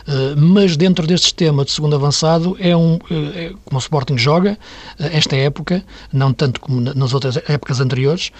Eh, 0.06 0.34
mas 0.36 0.76
dentro 0.76 1.06
deste 1.06 1.24
sistema 1.24 1.64
de 1.64 1.72
segundo 1.72 1.96
avançado, 1.96 2.56
é 2.60 2.76
um, 2.76 2.98
eh, 3.10 3.46
é, 3.46 3.52
como 3.64 3.76
o 3.76 3.78
Sporting 3.78 4.16
joga, 4.16 4.56
esta 4.98 5.34
época, 5.36 5.84
não 6.12 6.32
tanto 6.32 6.60
como 6.60 6.80
nas 6.80 7.12
outras 7.12 7.36
épocas 7.48 7.80
anteriores, 7.80 8.30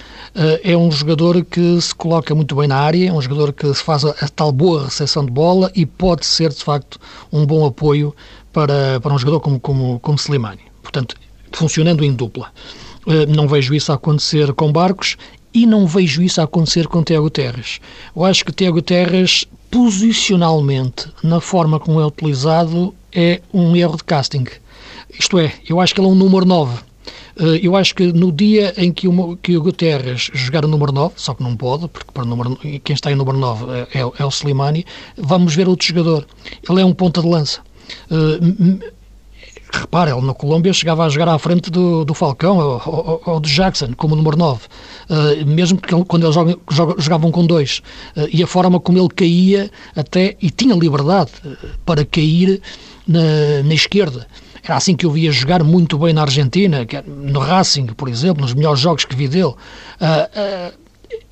é 0.63 0.77
um 0.77 0.91
jogador 0.91 1.45
que 1.45 1.81
se 1.81 1.95
coloca 1.95 2.35
muito 2.35 2.55
bem 2.55 2.69
na 2.69 2.77
área, 2.77 3.09
é 3.09 3.13
um 3.13 3.21
jogador 3.21 3.53
que 3.53 3.73
faz 3.75 4.05
a, 4.05 4.13
tal 4.35 4.53
boa 4.53 4.85
recepção 4.85 5.25
de 5.25 5.31
bola 5.31 5.71
e 5.75 5.85
pode 5.85 6.25
ser, 6.25 6.51
de 6.51 6.63
facto, 6.63 6.99
um 7.33 7.45
bom 7.45 7.67
apoio 7.67 8.15
para, 8.53 9.01
para 9.01 9.13
um 9.13 9.19
jogador 9.19 9.41
como, 9.41 9.59
como, 9.59 9.99
como 10.01 10.19
Slimani. 10.19 10.63
Portanto, 10.83 11.17
funcionando 11.53 12.05
em 12.05 12.13
dupla. 12.13 12.53
Não 13.29 13.47
vejo 13.47 13.73
isso 13.73 13.93
acontecer 13.93 14.53
com 14.53 14.73
Barcos 14.73 15.17
e 15.57 15.65
não 15.65 15.87
vejo 15.87 16.21
isso 16.21 16.39
a 16.39 16.45
acontecer 16.45 16.87
com 16.87 17.03
Tiago 17.03 17.31
Terres. 17.31 17.81
Eu 18.15 18.27
acho 18.27 18.45
que 18.45 18.53
Tiago 18.53 18.83
Terres, 18.83 19.47
posicionalmente, 19.71 21.09
na 21.23 21.41
forma 21.41 21.81
como 21.81 21.99
é 21.99 22.05
utilizado, 22.05 22.95
é 23.11 23.41
um 23.55 23.75
erro 23.75 23.97
de 23.97 24.05
casting. 24.05 24.45
Isto 25.19 25.39
é, 25.39 25.55
eu 25.67 25.81
acho 25.81 25.95
que 25.95 26.01
ele 26.03 26.09
é 26.09 26.11
um 26.11 26.15
número 26.15 26.45
9 26.45 26.79
eh, 27.39 27.61
eu 27.63 27.75
acho 27.75 27.95
que 27.95 28.13
no 28.13 28.31
dia 28.31 28.75
em 28.77 28.93
que 28.93 29.09
o, 29.09 29.37
que 29.39 29.57
o 29.57 29.63
Guterres 29.63 30.31
jogar 30.35 30.63
o 30.67 30.69
número 30.69 30.93
9, 30.93 31.15
só 31.17 31.33
que 31.33 31.43
não 31.43 31.57
pode, 31.57 31.89
porque 31.89 32.11
para 32.13 32.25
o 32.25 32.27
número, 32.27 32.57
quem 32.85 32.93
está 32.93 33.11
em 33.11 33.15
número 33.15 33.39
9 33.39 33.65
é, 33.95 34.01
é, 34.01 34.01
é 34.01 34.25
o 34.27 34.29
Slimani, 34.29 34.85
vamos 35.17 35.55
ver 35.55 35.69
outro 35.71 35.87
jogador. 35.87 36.27
Ele 36.69 36.83
é 36.83 36.85
um 36.85 36.93
ponta 36.93 37.23
de 37.23 37.29
lança. 37.29 37.61
Repara, 39.87 40.11
ele 40.11 40.27
na 40.27 40.35
Colômbia 40.35 40.73
chegava 40.73 41.05
a 41.05 41.09
jogar 41.09 41.29
à 41.29 41.39
frente 41.39 41.71
do, 41.71 42.05
do 42.05 42.13
Falcão 42.13 42.59
ou, 42.59 42.83
ou, 42.85 43.23
ou 43.25 43.41
do 43.41 43.49
Jackson, 43.49 43.95
como 43.97 44.17
número 44.17 44.37
9, 44.37 44.59
uh, 44.59 45.15
eh, 45.41 45.45
mesmo 45.45 45.79
que 45.79 45.95
quando 46.07 46.25
eles 46.25 46.35
jogam, 46.35 46.59
jogavam 46.99 47.31
com 47.31 47.47
dois. 47.47 47.83
Uh, 48.17 48.27
e 48.33 48.43
a 48.43 48.49
forma 48.49 48.81
como 48.81 48.99
ele 48.99 49.09
caía 49.09 49.71
até, 49.95 50.37
e 50.43 50.51
tinha 50.51 50.75
liberdade 50.75 51.31
para 51.85 52.05
cair 52.05 52.61
na, 53.07 53.63
na 53.65 53.75
esquerda. 53.75 54.27
Era 54.65 54.77
assim 54.77 54.97
que 54.97 55.07
eu 55.07 55.11
via 55.13 55.31
jogar 55.31 55.63
muito 55.63 55.97
bem 55.97 56.13
na 56.13 56.23
Argentina, 56.23 56.85
no 57.07 57.39
Racing, 57.39 57.87
por 57.87 58.09
exemplo, 58.09 58.43
nos 58.43 58.55
melhores 58.55 58.81
jogos 58.81 59.05
que 59.05 59.15
vi 59.15 59.29
dele. 59.29 59.55
Uh, 60.01 60.73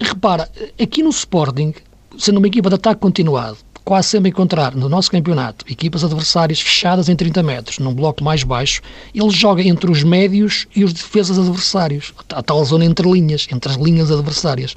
repara, 0.01 0.49
aqui 0.81 1.03
no 1.03 1.11
Sporting, 1.11 1.75
sendo 2.17 2.39
uma 2.39 2.47
equipa 2.47 2.69
de 2.69 2.77
ataque 2.77 3.01
continuado, 3.01 3.59
quase 3.85 4.09
sempre 4.09 4.31
encontrar 4.31 4.75
no 4.75 4.89
nosso 4.89 5.11
campeonato 5.11 5.65
equipas 5.71 6.03
adversárias 6.03 6.61
fechadas 6.61 7.09
em 7.09 7.15
30 7.15 7.43
metros, 7.43 7.79
num 7.79 7.93
bloco 7.93 8.25
mais 8.25 8.43
baixo, 8.43 8.81
ele 9.15 9.31
joga 9.31 9.63
entre 9.63 9.91
os 9.91 10.03
médios 10.03 10.67
e 10.75 10.85
os 10.85 10.93
defesas 10.93 11.39
adversários, 11.39 12.15
a 12.31 12.43
tal 12.43 12.65
zona 12.65 12.85
entre 12.85 13.11
linhas, 13.11 13.47
entre 13.53 13.71
as 13.71 13.77
linhas 13.77 14.11
adversárias. 14.11 14.75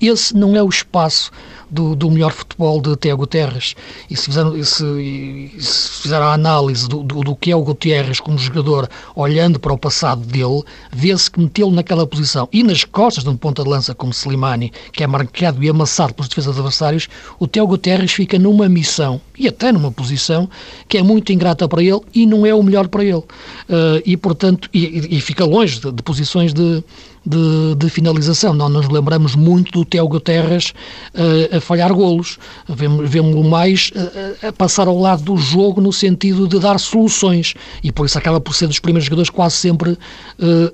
Esse 0.00 0.34
não 0.34 0.56
é 0.56 0.62
o 0.62 0.68
espaço 0.68 1.30
do, 1.70 1.94
do 1.94 2.10
melhor 2.10 2.32
futebol 2.32 2.80
de 2.80 2.96
Tiago 2.96 3.20
Guterres. 3.20 3.74
E 4.10 4.16
se 4.16 4.26
fizer, 4.26 4.44
se, 4.64 5.52
se 5.58 6.02
fizer 6.02 6.20
a 6.20 6.32
análise 6.32 6.88
do, 6.88 7.02
do, 7.02 7.20
do, 7.20 7.36
que 7.36 7.50
é 7.50 7.56
o 7.56 7.62
Gutierrez 7.62 8.20
como 8.20 8.38
jogador, 8.38 8.88
olhando 9.14 9.60
para 9.60 9.72
o 9.72 9.78
passado 9.78 10.22
dele, 10.22 10.62
vê-se 10.92 11.30
que 11.30 11.40
metê-lo 11.40 11.70
naquela 11.70 12.06
posição 12.06 12.48
e 12.52 12.62
nas 12.62 12.84
costas 12.84 13.24
de 13.24 13.30
um 13.30 13.36
ponta 13.36 13.62
de 13.62 13.68
lança 13.68 13.94
como 13.94 14.12
Slimani, 14.12 14.72
que 14.92 15.02
é 15.02 15.06
marcado 15.06 15.62
e 15.62 15.68
amassado 15.68 16.14
pelos 16.14 16.28
defesas 16.28 16.56
adversários, 16.56 17.08
o 17.38 17.46
Tiago 17.46 17.68
Guterres 17.68 18.12
fica 18.12 18.38
numa 18.38 18.68
missão 18.68 19.20
e 19.38 19.46
até 19.46 19.70
numa 19.72 19.92
posição 19.92 20.48
que 20.88 20.98
é 20.98 21.02
muito 21.02 21.32
ingrata 21.32 21.68
para 21.68 21.82
ele 21.82 22.00
e 22.14 22.26
não 22.26 22.46
é 22.46 22.54
o 22.54 22.62
melhor 22.62 22.88
para 22.88 23.04
ele. 23.04 23.18
Uh, 23.18 24.02
e, 24.04 24.16
portanto, 24.16 24.68
e, 24.72 25.16
e 25.16 25.20
fica 25.20 25.44
longe 25.44 25.80
de, 25.80 25.92
de 25.92 26.02
posições 26.02 26.52
de 26.52 26.82
de, 27.28 27.74
de, 27.74 27.90
finalização. 27.90 28.54
Nós 28.54 28.72
nos 28.72 28.88
lembramos 28.88 29.34
muito 29.34 29.70
do 29.72 29.84
Teo 29.84 30.08
Guterres 30.08 30.72
uh, 31.14 31.56
a 31.56 31.60
falhar 31.60 31.92
golos. 31.92 32.38
Vemos-lo 32.68 33.44
mais 33.44 33.90
uh, 33.94 34.48
a 34.48 34.52
passar 34.52 34.88
ao 34.88 34.98
lado 34.98 35.22
do 35.22 35.36
jogo 35.36 35.80
no 35.80 35.92
sentido 35.92 36.48
de 36.48 36.58
dar 36.58 36.80
soluções 36.80 37.54
e 37.82 37.92
por 37.92 38.06
isso 38.06 38.16
acaba 38.16 38.40
por 38.40 38.54
ser 38.54 38.66
dos 38.66 38.78
primeiros 38.78 39.04
jogadores 39.04 39.28
quase 39.28 39.56
sempre 39.56 39.90
uh, 39.90 39.98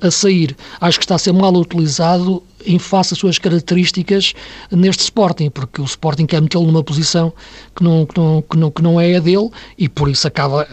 a 0.00 0.10
sair. 0.10 0.56
Acho 0.80 0.98
que 0.98 1.04
está 1.04 1.16
a 1.16 1.18
ser 1.18 1.32
mal 1.32 1.52
utilizado 1.54 2.42
em 2.64 2.78
face 2.78 3.14
às 3.14 3.18
suas 3.18 3.38
características 3.38 4.32
neste 4.70 5.02
Sporting, 5.02 5.50
porque 5.50 5.82
o 5.82 5.84
Sporting 5.84 6.24
quer 6.24 6.40
metê-lo 6.40 6.66
numa 6.66 6.82
posição 6.82 7.32
que 7.74 7.82
não, 7.82 8.06
que, 8.06 8.18
não, 8.18 8.42
que, 8.42 8.56
não, 8.56 8.70
que 8.70 8.82
não 8.82 9.00
é 9.00 9.16
a 9.16 9.20
dele 9.20 9.50
e 9.76 9.88
por 9.88 10.08
isso 10.08 10.26
acaba, 10.26 10.66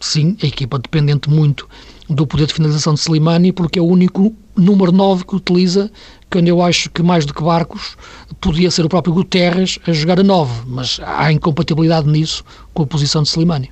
sim, 0.00 0.36
a 0.42 0.46
equipa 0.46 0.78
dependente 0.78 1.30
muito 1.30 1.68
do 2.08 2.26
poder 2.26 2.46
de 2.46 2.54
finalização 2.54 2.94
de 2.94 3.00
Slimani, 3.00 3.52
porque 3.52 3.78
é 3.78 3.82
o 3.82 3.86
único 3.86 4.34
número 4.56 4.92
9 4.92 5.24
que 5.24 5.36
utiliza, 5.36 5.90
quando 6.30 6.48
eu 6.48 6.62
acho 6.62 6.90
que 6.90 7.02
mais 7.02 7.26
do 7.26 7.34
que 7.34 7.42
Barcos, 7.42 7.96
podia 8.40 8.70
ser 8.70 8.84
o 8.84 8.88
próprio 8.88 9.14
Guterres 9.14 9.78
a 9.86 9.92
jogar 9.92 10.20
a 10.20 10.22
9, 10.22 10.62
mas 10.66 11.00
há 11.02 11.32
incompatibilidade 11.32 12.08
nisso 12.08 12.44
com 12.72 12.82
a 12.82 12.86
posição 12.86 13.22
de 13.22 13.28
Slimani. 13.28 13.70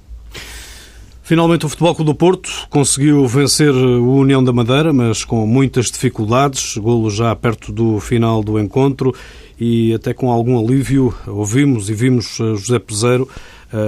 Finalmente 1.22 1.64
o 1.64 1.70
Futebol 1.70 1.94
Clube 1.94 2.10
do 2.10 2.14
Porto 2.14 2.50
conseguiu 2.68 3.26
vencer 3.26 3.74
o 3.74 4.16
União 4.16 4.44
da 4.44 4.52
Madeira, 4.52 4.92
mas 4.92 5.24
com 5.24 5.46
muitas 5.46 5.86
dificuldades, 5.86 6.76
golo 6.76 7.08
já 7.10 7.34
perto 7.34 7.72
do 7.72 7.98
final 7.98 8.42
do 8.44 8.60
encontro 8.60 9.14
e 9.58 9.94
até 9.94 10.12
com 10.12 10.30
algum 10.30 10.58
alívio 10.58 11.14
ouvimos 11.26 11.88
e 11.88 11.94
vimos 11.94 12.38
eh, 12.40 12.56
José 12.56 12.78
Peseiro 12.78 13.26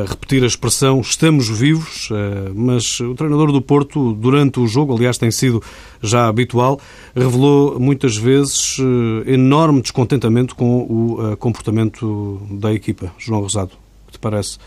repetir 0.09 0.43
a 0.43 0.47
expressão 0.47 1.01
estamos 1.01 1.49
vivos, 1.49 2.09
eh, 2.11 2.51
mas 2.55 2.99
o 3.01 3.15
treinador 3.15 3.53
do 3.53 3.63
Porto, 3.63 4.13
durante 4.15 4.59
o 4.59 4.67
jogo, 4.67 4.95
aliás, 4.95 5.19
tem 5.19 5.31
sido 5.31 5.63
já 6.03 6.27
habitual, 6.27 6.81
revelou 7.15 7.79
muitas 7.79 8.17
vezes 8.17 8.79
eh, 8.81 9.35
enorme 9.35 9.81
descontentamento 9.81 10.57
com 10.57 10.79
o 10.81 11.33
eh, 11.33 11.37
comportamento 11.37 12.41
da 12.51 12.73
equipa. 12.73 13.13
João 13.19 13.41
Rosado, 13.41 13.73
que 14.07 14.13
te 14.15 14.19
parece 14.19 14.59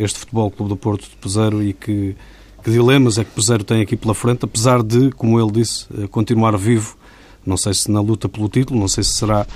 este 0.00 0.20
Futebol 0.20 0.50
Clube 0.50 0.70
do 0.70 0.76
Porto 0.78 1.02
de 1.02 1.16
Peseiro 1.16 1.62
e 1.62 1.74
que, 1.74 2.16
que 2.64 2.70
dilemas 2.70 3.18
é 3.18 3.24
que 3.24 3.30
Peseiro 3.30 3.62
tem 3.62 3.82
aqui 3.82 3.98
pela 3.98 4.14
frente, 4.14 4.42
apesar 4.42 4.82
de, 4.82 5.10
como 5.10 5.38
ele 5.38 5.50
disse, 5.50 5.86
continuar 6.10 6.56
vivo, 6.56 6.96
não 7.44 7.54
sei 7.58 7.74
se 7.74 7.90
na 7.90 8.00
luta 8.00 8.30
pelo 8.30 8.48
título, 8.48 8.80
não 8.80 8.88
sei 8.88 9.04
se 9.04 9.10
será, 9.10 9.46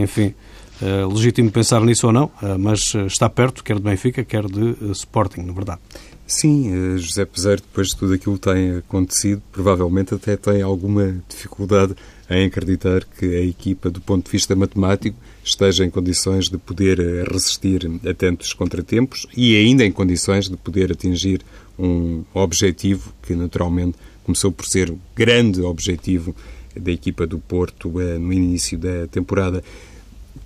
enfim, 0.00 0.32
é 0.80 1.04
legítimo 1.04 1.50
pensar 1.50 1.80
nisso 1.82 2.06
ou 2.06 2.12
não, 2.12 2.30
eh, 2.42 2.56
mas 2.56 2.94
eh, 2.94 3.06
está 3.06 3.28
perto, 3.28 3.64
quer 3.64 3.76
de 3.76 3.82
Benfica, 3.82 4.24
quer 4.24 4.44
de 4.46 4.76
Sporting, 4.92 5.42
na 5.42 5.52
verdade. 5.52 5.80
Sim, 6.26 6.98
José 6.98 7.24
Peseiro, 7.24 7.62
depois 7.62 7.88
de 7.88 7.96
tudo 7.96 8.12
aquilo 8.12 8.38
que 8.38 8.52
tem 8.52 8.76
acontecido, 8.76 9.40
provavelmente 9.50 10.14
até 10.14 10.36
tem 10.36 10.60
alguma 10.60 11.16
dificuldade 11.26 11.94
em 12.28 12.44
acreditar 12.44 13.02
que 13.02 13.24
a 13.24 13.40
equipa, 13.40 13.88
do 13.88 13.98
ponto 13.98 14.26
de 14.26 14.32
vista 14.32 14.54
matemático, 14.54 15.16
esteja 15.42 15.86
em 15.86 15.90
condições 15.90 16.50
de 16.50 16.58
poder 16.58 16.98
resistir 17.32 17.90
a 18.06 18.12
tantos 18.12 18.52
contratempos 18.52 19.26
e 19.34 19.56
ainda 19.56 19.86
em 19.86 19.90
condições 19.90 20.50
de 20.50 20.56
poder 20.58 20.92
atingir 20.92 21.40
um 21.78 22.22
objetivo 22.34 23.10
que, 23.22 23.34
naturalmente, 23.34 23.96
começou 24.22 24.52
por 24.52 24.66
ser 24.66 24.90
o 24.90 25.00
grande 25.16 25.62
objetivo 25.62 26.36
da 26.76 26.92
equipa 26.92 27.26
do 27.26 27.38
Porto 27.38 27.88
no 27.88 28.32
início 28.32 28.76
da 28.76 29.06
temporada. 29.06 29.64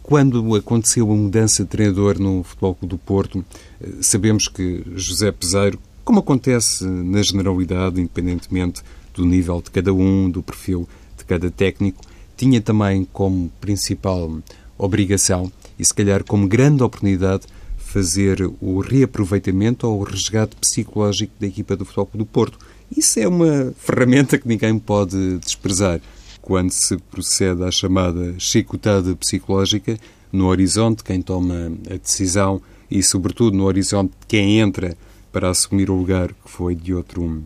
Quando 0.02 0.54
aconteceu 0.56 1.10
a 1.10 1.14
mudança 1.14 1.62
de 1.62 1.70
treinador 1.70 2.18
no 2.18 2.42
Futebol 2.42 2.74
Clube 2.74 2.90
do 2.90 2.98
Porto, 2.98 3.44
eh, 3.80 3.88
sabemos 4.00 4.48
que 4.48 4.82
José 4.96 5.30
Peseiro, 5.30 5.78
como 6.04 6.18
acontece 6.18 6.84
na 6.84 7.22
generalidade, 7.22 8.00
independentemente 8.00 8.82
do 9.14 9.24
nível 9.24 9.62
de 9.62 9.70
cada 9.70 9.94
um, 9.94 10.28
do 10.28 10.42
perfil 10.42 10.88
de 11.16 11.24
cada 11.24 11.50
técnico, 11.50 12.02
tinha 12.36 12.60
também 12.60 13.06
como 13.12 13.50
principal 13.60 14.38
obrigação 14.76 15.52
e 15.78 15.84
se 15.84 15.94
calhar 15.94 16.24
como 16.24 16.48
grande 16.48 16.82
oportunidade 16.82 17.46
fazer 17.78 18.50
o 18.60 18.80
reaproveitamento 18.80 19.86
ou 19.86 20.00
o 20.00 20.02
resgate 20.02 20.56
psicológico 20.56 21.32
da 21.38 21.46
equipa 21.46 21.76
do 21.76 21.84
Futebol 21.84 22.06
Clube 22.06 22.24
do 22.24 22.26
Porto. 22.26 22.58
Isso 22.96 23.20
é 23.20 23.28
uma 23.28 23.72
ferramenta 23.76 24.38
que 24.38 24.48
ninguém 24.48 24.78
pode 24.78 25.38
desprezar 25.38 26.00
quando 26.42 26.72
se 26.72 26.96
procede 26.96 27.62
à 27.62 27.70
chamada 27.70 28.34
chicotada 28.38 29.14
psicológica, 29.14 29.96
no 30.32 30.46
horizonte 30.46 31.04
quem 31.04 31.22
toma 31.22 31.72
a 31.88 31.96
decisão 31.96 32.60
e, 32.90 33.02
sobretudo, 33.02 33.56
no 33.56 33.64
horizonte 33.64 34.12
quem 34.26 34.58
entra 34.58 34.96
para 35.32 35.48
assumir 35.48 35.88
o 35.88 35.94
lugar 35.94 36.28
que 36.28 36.50
foi 36.50 36.74
de 36.74 36.92
outro, 36.92 37.42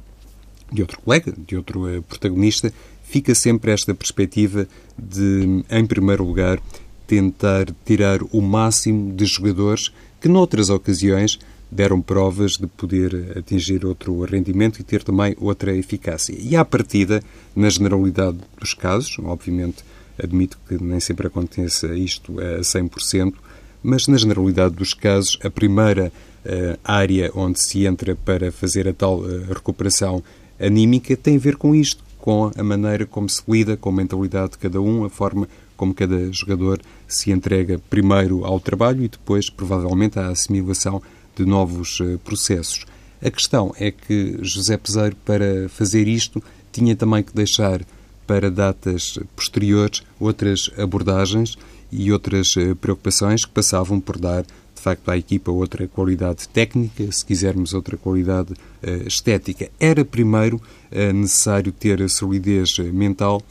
de 0.73 0.81
outro 0.81 0.99
colega, 1.01 1.33
de 1.47 1.57
outro 1.57 1.89
eh, 1.89 2.01
protagonista, 2.01 2.73
fica 3.05 3.35
sempre 3.35 3.71
esta 3.71 3.95
perspectiva 3.95 4.67
de, 4.99 5.63
em 5.71 5.87
primeiro 5.87 6.25
lugar, 6.25 6.59
tentar 7.07 7.67
tirar 7.85 8.21
o 8.33 8.41
máximo 8.41 9.15
de 9.15 9.27
jogadores 9.27 9.93
que, 10.21 10.27
noutras 10.27 10.71
ocasiões, 10.71 11.39
deram 11.71 12.01
provas 12.01 12.53
de 12.53 12.67
poder 12.67 13.37
atingir 13.37 13.85
outro 13.85 14.21
rendimento 14.23 14.81
e 14.81 14.85
ter 14.85 15.03
também 15.03 15.35
outra 15.39 15.75
eficácia. 15.75 16.37
E 16.39 16.57
à 16.57 16.65
partida, 16.65 17.23
na 17.55 17.69
generalidade 17.69 18.39
dos 18.59 18.75
casos, 18.75 19.17
obviamente 19.19 19.85
admito 20.23 20.59
que 20.67 20.83
nem 20.83 21.01
sempre 21.01 21.27
aconteça 21.27 21.95
isto 21.95 22.41
a 22.41 22.61
100%, 22.61 23.35
mas 23.83 24.09
na 24.09 24.17
generalidade 24.17 24.75
dos 24.75 24.95
casos, 24.95 25.39
a 25.45 25.51
primeira 25.51 26.13
uh, 26.45 26.79
área 26.83 27.31
onde 27.35 27.63
se 27.63 27.85
entra 27.85 28.17
para 28.17 28.51
fazer 28.51 28.89
a 28.89 28.95
tal 28.95 29.21
uh, 29.21 29.45
recuperação 29.49 30.23
anímica 30.59 31.17
tem 31.17 31.37
a 31.37 31.41
ver 31.41 31.57
com 31.57 31.75
isto, 31.75 32.03
com 32.19 32.51
a 32.57 32.63
maneira 32.63 33.07
como 33.07 33.29
se 33.29 33.43
lida 33.47 33.77
com 33.77 33.91
a 33.91 33.93
mentalidade 33.93 34.53
de 34.53 34.59
cada 34.59 34.81
um, 34.81 35.05
a 35.05 35.11
forma 35.11 35.47
como 35.77 35.95
cada 35.95 36.33
jogador 36.33 36.81
se 37.07 37.31
entrega 37.31 37.79
primeiro 37.91 38.45
ao 38.45 38.59
trabalho 38.59 39.05
e 39.05 39.09
depois, 39.09 39.51
provavelmente, 39.51 40.19
à 40.19 40.29
assimilação 40.29 41.03
de 41.37 41.45
novos 41.45 41.99
eh, 42.01 42.19
processos. 42.25 42.87
A 43.23 43.31
questão 43.31 43.73
é 43.79 43.91
que 43.91 44.39
José 44.43 44.77
Peseiro, 44.77 45.17
para 45.25 45.69
fazer 45.69 46.09
isto, 46.09 46.43
tinha 46.73 46.97
também 46.97 47.23
que 47.23 47.35
deixar 47.35 47.83
para 48.27 48.51
datas 48.51 49.19
posteriores 49.35 50.03
outras 50.19 50.71
abordagens 50.77 51.57
e 51.93 52.11
outras 52.11 52.57
eh, 52.57 52.75
preocupações 52.75 53.45
que 53.45 53.51
passavam 53.51 54.01
por 54.01 54.19
dar, 54.19 54.43
de 54.43 54.83
facto, 54.83 55.09
à 55.11 55.17
equipa 55.17 55.51
outra 55.51 55.87
qualidade 55.87 56.49
técnica, 56.49 57.11
se 57.13 57.25
quisermos 57.25 57.73
outra 57.73 57.97
qualidade 57.97 58.53
uh, 58.53 59.07
estética. 59.07 59.71
Era 59.81 60.05
primeiro 60.05 60.57
uh, 60.57 61.13
necessário 61.13 61.73
ter 61.73 62.03
a 62.03 62.09
solidez 62.09 62.79
mental 62.79 63.43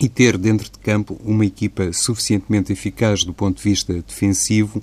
e 0.00 0.08
ter 0.08 0.36
dentro 0.36 0.70
de 0.70 0.78
campo 0.78 1.18
uma 1.24 1.46
equipa 1.46 1.92
suficientemente 1.92 2.72
eficaz 2.72 3.24
do 3.24 3.32
ponto 3.32 3.56
de 3.58 3.62
vista 3.62 3.92
defensivo 3.94 4.82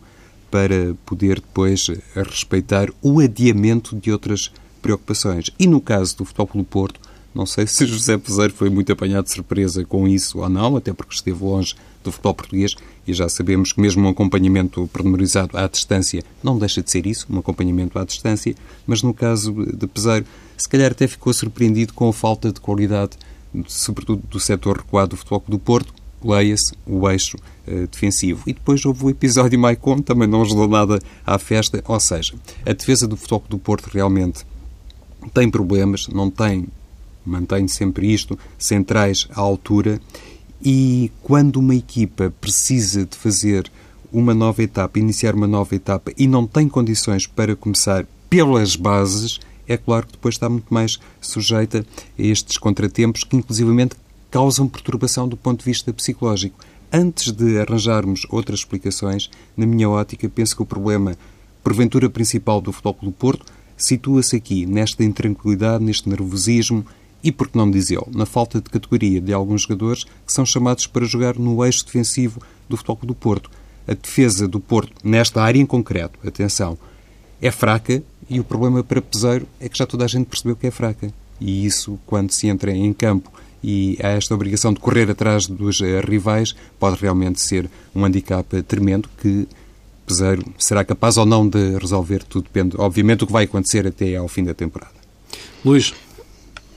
para 0.49 0.95
poder 1.05 1.35
depois 1.35 1.87
respeitar 2.15 2.89
o 3.01 3.19
adiamento 3.19 3.95
de 3.95 4.11
outras 4.11 4.51
preocupações. 4.81 5.49
E 5.59 5.67
no 5.67 5.81
caso 5.81 6.17
do 6.17 6.25
Futebol 6.25 6.47
Clube 6.47 6.67
Porto, 6.69 6.99
não 7.33 7.45
sei 7.45 7.67
se 7.67 7.85
José 7.85 8.17
Peseiro 8.17 8.53
foi 8.53 8.69
muito 8.69 8.91
apanhado 8.91 9.25
de 9.25 9.31
surpresa 9.31 9.85
com 9.85 10.07
isso 10.07 10.39
ou 10.39 10.49
não, 10.49 10.75
até 10.75 10.91
porque 10.91 11.13
esteve 11.13 11.43
longe 11.43 11.75
do 12.03 12.11
futebol 12.11 12.33
português 12.33 12.75
e 13.07 13.13
já 13.13 13.29
sabemos 13.29 13.71
que 13.71 13.81
mesmo 13.81 14.05
um 14.05 14.09
acompanhamento 14.09 14.89
pormenorizado 14.91 15.57
à 15.57 15.67
distância 15.67 16.23
não 16.43 16.57
deixa 16.57 16.81
de 16.81 16.89
ser 16.89 17.05
isso, 17.05 17.27
um 17.29 17.39
acompanhamento 17.39 17.99
à 17.99 18.05
distância, 18.05 18.55
mas 18.87 19.03
no 19.03 19.13
caso 19.13 19.53
de 19.53 19.87
Peseiro, 19.87 20.25
se 20.57 20.67
calhar 20.67 20.91
até 20.91 21.07
ficou 21.07 21.31
surpreendido 21.33 21.93
com 21.93 22.09
a 22.09 22.13
falta 22.13 22.51
de 22.51 22.59
qualidade, 22.59 23.11
sobretudo 23.67 24.23
do 24.29 24.39
setor 24.39 24.77
recuado 24.77 25.09
do 25.09 25.17
futebol 25.17 25.43
do 25.47 25.59
Porto, 25.59 25.93
leia-se 26.23 26.73
o 26.85 27.09
eixo 27.09 27.37
uh, 27.67 27.87
defensivo. 27.87 28.43
E 28.45 28.53
depois 28.53 28.83
houve 28.85 29.05
o 29.05 29.09
episódio 29.09 29.57
Maicon, 29.59 30.01
também 30.01 30.27
não 30.27 30.41
ajudou 30.41 30.67
nada 30.67 30.99
à 31.25 31.37
festa, 31.37 31.83
ou 31.87 31.99
seja, 31.99 32.33
a 32.65 32.73
defesa 32.73 33.07
do 33.07 33.17
futebol 33.17 33.43
do 33.49 33.57
Porto 33.57 33.87
realmente 33.87 34.45
tem 35.33 35.49
problemas, 35.49 36.07
não 36.07 36.29
tem, 36.29 36.67
mantém 37.25 37.67
sempre 37.67 38.11
isto, 38.11 38.37
centrais 38.57 39.27
à 39.31 39.39
altura 39.39 39.99
e 40.61 41.11
quando 41.23 41.57
uma 41.57 41.75
equipa 41.75 42.33
precisa 42.41 43.05
de 43.05 43.15
fazer 43.15 43.71
uma 44.11 44.33
nova 44.33 44.61
etapa, 44.63 44.99
iniciar 44.99 45.35
uma 45.35 45.47
nova 45.47 45.75
etapa 45.75 46.11
e 46.17 46.27
não 46.27 46.45
tem 46.45 46.67
condições 46.67 47.27
para 47.27 47.55
começar 47.55 48.05
pelas 48.29 48.75
bases, 48.75 49.39
é 49.67 49.77
claro 49.77 50.07
que 50.07 50.13
depois 50.13 50.35
está 50.35 50.49
muito 50.49 50.73
mais 50.73 50.99
sujeita 51.21 51.85
a 52.17 52.21
estes 52.21 52.57
contratempos 52.57 53.23
que, 53.23 53.37
inclusivamente, 53.37 53.95
causam 54.31 54.67
perturbação 54.67 55.27
do 55.27 55.37
ponto 55.37 55.59
de 55.59 55.65
vista 55.65 55.91
psicológico. 55.93 56.59
Antes 56.91 57.31
de 57.31 57.59
arranjarmos 57.59 58.25
outras 58.29 58.59
explicações, 58.59 59.29
na 59.55 59.65
minha 59.65 59.89
ótica, 59.89 60.27
penso 60.27 60.55
que 60.55 60.61
o 60.61 60.65
problema, 60.65 61.15
porventura 61.63 62.09
principal 62.09 62.59
do 62.59 62.71
Futebol 62.71 62.93
Clube 62.95 63.15
Porto, 63.17 63.45
situa-se 63.77 64.35
aqui, 64.35 64.65
nesta 64.65 65.03
intranquilidade, 65.03 65.83
neste 65.83 66.09
nervosismo 66.09 66.85
e, 67.23 67.31
por 67.31 67.47
que 67.47 67.57
não 67.57 67.69
dizê-lo, 67.69 68.07
na 68.13 68.25
falta 68.25 68.59
de 68.59 68.69
categoria 68.69 69.21
de 69.21 69.33
alguns 69.33 69.63
jogadores 69.63 70.03
que 70.25 70.33
são 70.33 70.45
chamados 70.45 70.87
para 70.87 71.05
jogar 71.05 71.37
no 71.37 71.63
eixo 71.65 71.85
defensivo 71.85 72.41
do 72.67 72.77
Futebol 72.77 72.99
do 73.03 73.15
Porto. 73.15 73.51
A 73.87 73.93
defesa 73.93 74.47
do 74.47 74.59
Porto, 74.59 74.93
nesta 75.03 75.41
área 75.41 75.59
em 75.59 75.65
concreto, 75.65 76.19
atenção, 76.25 76.77
é 77.41 77.51
fraca 77.51 78.03
e 78.29 78.39
o 78.39 78.43
problema 78.43 78.83
para 78.83 79.01
Peseiro 79.01 79.47
é 79.59 79.67
que 79.67 79.77
já 79.77 79.85
toda 79.85 80.05
a 80.05 80.07
gente 80.07 80.27
percebeu 80.27 80.55
que 80.55 80.67
é 80.67 80.71
fraca. 80.71 81.11
E 81.39 81.65
isso, 81.65 81.97
quando 82.05 82.31
se 82.31 82.47
entra 82.47 82.71
em 82.71 82.93
campo 82.93 83.31
e 83.63 83.97
há 84.01 84.09
esta 84.09 84.33
obrigação 84.33 84.73
de 84.73 84.79
correr 84.79 85.09
atrás 85.09 85.47
dos 85.47 85.81
eh, 85.81 86.01
rivais, 86.01 86.55
pode 86.79 86.99
realmente 87.01 87.41
ser 87.41 87.69
um 87.95 88.05
handicap 88.05 88.61
tremendo 88.63 89.09
que 89.21 89.47
Peseiro 90.05 90.43
será 90.57 90.83
capaz 90.83 91.17
ou 91.17 91.25
não 91.25 91.47
de 91.47 91.77
resolver. 91.77 92.23
Tudo 92.23 92.43
depende, 92.43 92.75
obviamente, 92.79 93.19
do 93.19 93.27
que 93.27 93.33
vai 93.33 93.43
acontecer 93.43 93.85
até 93.85 94.15
ao 94.15 94.27
fim 94.27 94.43
da 94.43 94.55
temporada. 94.55 94.93
Luís, 95.63 95.93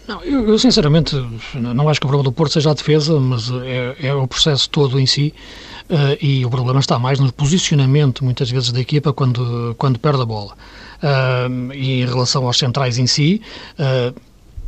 não, 0.07 0.23
eu, 0.23 0.49
eu, 0.49 0.59
sinceramente 0.59 1.15
não 1.55 1.89
acho 1.89 2.01
que 2.01 2.07
o 2.07 2.09
problema 2.09 2.25
do 2.25 2.33
Porto 2.33 2.53
seja 2.53 2.71
a 2.73 2.75
defesa, 2.75 3.19
mas 3.21 3.51
é, 3.51 4.09
é 4.09 4.15
o 4.15 4.27
processo 4.27 4.69
todo 4.69 4.99
em 4.99 5.07
si 5.07 5.33
uh, 5.89 6.19
e 6.21 6.45
o 6.45 6.51
problema 6.51 6.81
está 6.81 6.99
mais 6.99 7.21
no 7.21 7.33
posicionamento, 7.33 8.25
muitas 8.25 8.51
vezes, 8.51 8.73
da 8.73 8.81
equipa 8.81 9.13
quando, 9.13 9.75
quando 9.79 9.99
perde 9.99 10.21
a 10.21 10.27
bola. 10.27 10.55
Uh, 11.03 11.73
e 11.73 12.03
em 12.03 12.05
relação 12.05 12.47
aos 12.47 12.59
centrais 12.59 12.99
em 12.99 13.07
si, 13.07 13.41
uh, 13.79 14.15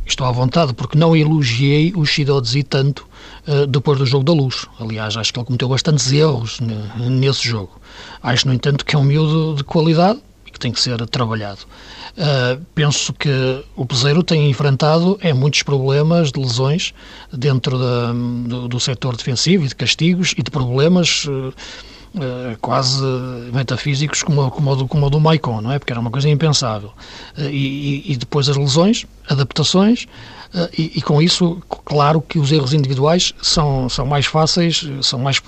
estou 0.05 0.27
à 0.27 0.31
vontade 0.31 0.73
porque 0.73 0.97
não 0.97 1.15
elogiei 1.15 1.93
o 1.95 2.05
Shidodzi 2.05 2.63
tanto 2.63 3.07
depois 3.69 3.97
do 3.99 4.05
jogo 4.05 4.23
da 4.23 4.33
luz. 4.33 4.65
Aliás, 4.79 5.15
acho 5.17 5.31
que 5.33 5.39
ele 5.39 5.45
cometeu 5.45 5.67
bastantes 5.67 6.11
erros 6.11 6.59
nesse 7.09 7.47
jogo. 7.47 7.79
Acho, 8.21 8.47
no 8.47 8.53
entanto, 8.53 8.85
que 8.85 8.95
é 8.95 8.99
um 8.99 9.03
miúdo 9.03 9.55
de 9.55 9.63
qualidade 9.63 10.19
e 10.45 10.51
que 10.51 10.59
tem 10.59 10.71
que 10.71 10.79
ser 10.79 11.05
trabalhado. 11.07 11.59
Uh, 12.17 12.63
penso 12.73 13.11
que 13.13 13.29
o 13.75 13.85
Peseiro 13.85 14.23
tem 14.23 14.49
enfrentado 14.49 15.17
é 15.21 15.33
muitos 15.33 15.63
problemas 15.63 16.31
de 16.31 16.39
lesões 16.39 16.93
dentro 17.31 17.77
da, 17.77 18.13
do, 18.13 18.67
do 18.69 18.79
setor 18.79 19.17
defensivo 19.17 19.65
e 19.65 19.67
de 19.67 19.75
castigos 19.75 20.33
e 20.37 20.41
de 20.41 20.49
problemas 20.49 21.25
uh, 21.25 21.53
uh, 22.15 22.57
quase 22.61 23.03
metafísicos 23.53 24.23
como, 24.23 24.49
como, 24.51 24.75
do, 24.75 24.87
como 24.87 25.07
o 25.07 25.09
do 25.09 25.19
Maicon, 25.19 25.61
não 25.61 25.71
é? 25.71 25.79
Porque 25.79 25.93
era 25.93 25.99
uma 25.99 26.11
coisa 26.11 26.29
impensável. 26.29 26.91
E, 27.37 28.03
e, 28.11 28.17
depois 28.17 28.49
as 28.49 28.57
lesões, 28.57 29.05
adaptações, 29.29 30.07
e, 30.77 30.93
e, 30.95 31.01
com 31.01 31.21
isso, 31.21 31.61
claro 31.83 32.21
que 32.21 32.39
os 32.39 32.51
erros 32.51 32.73
individuais 32.73 33.33
são, 33.41 33.89
são 33.89 34.05
mais 34.05 34.25
fáceis, 34.25 34.87
são 35.01 35.19
mais 35.19 35.41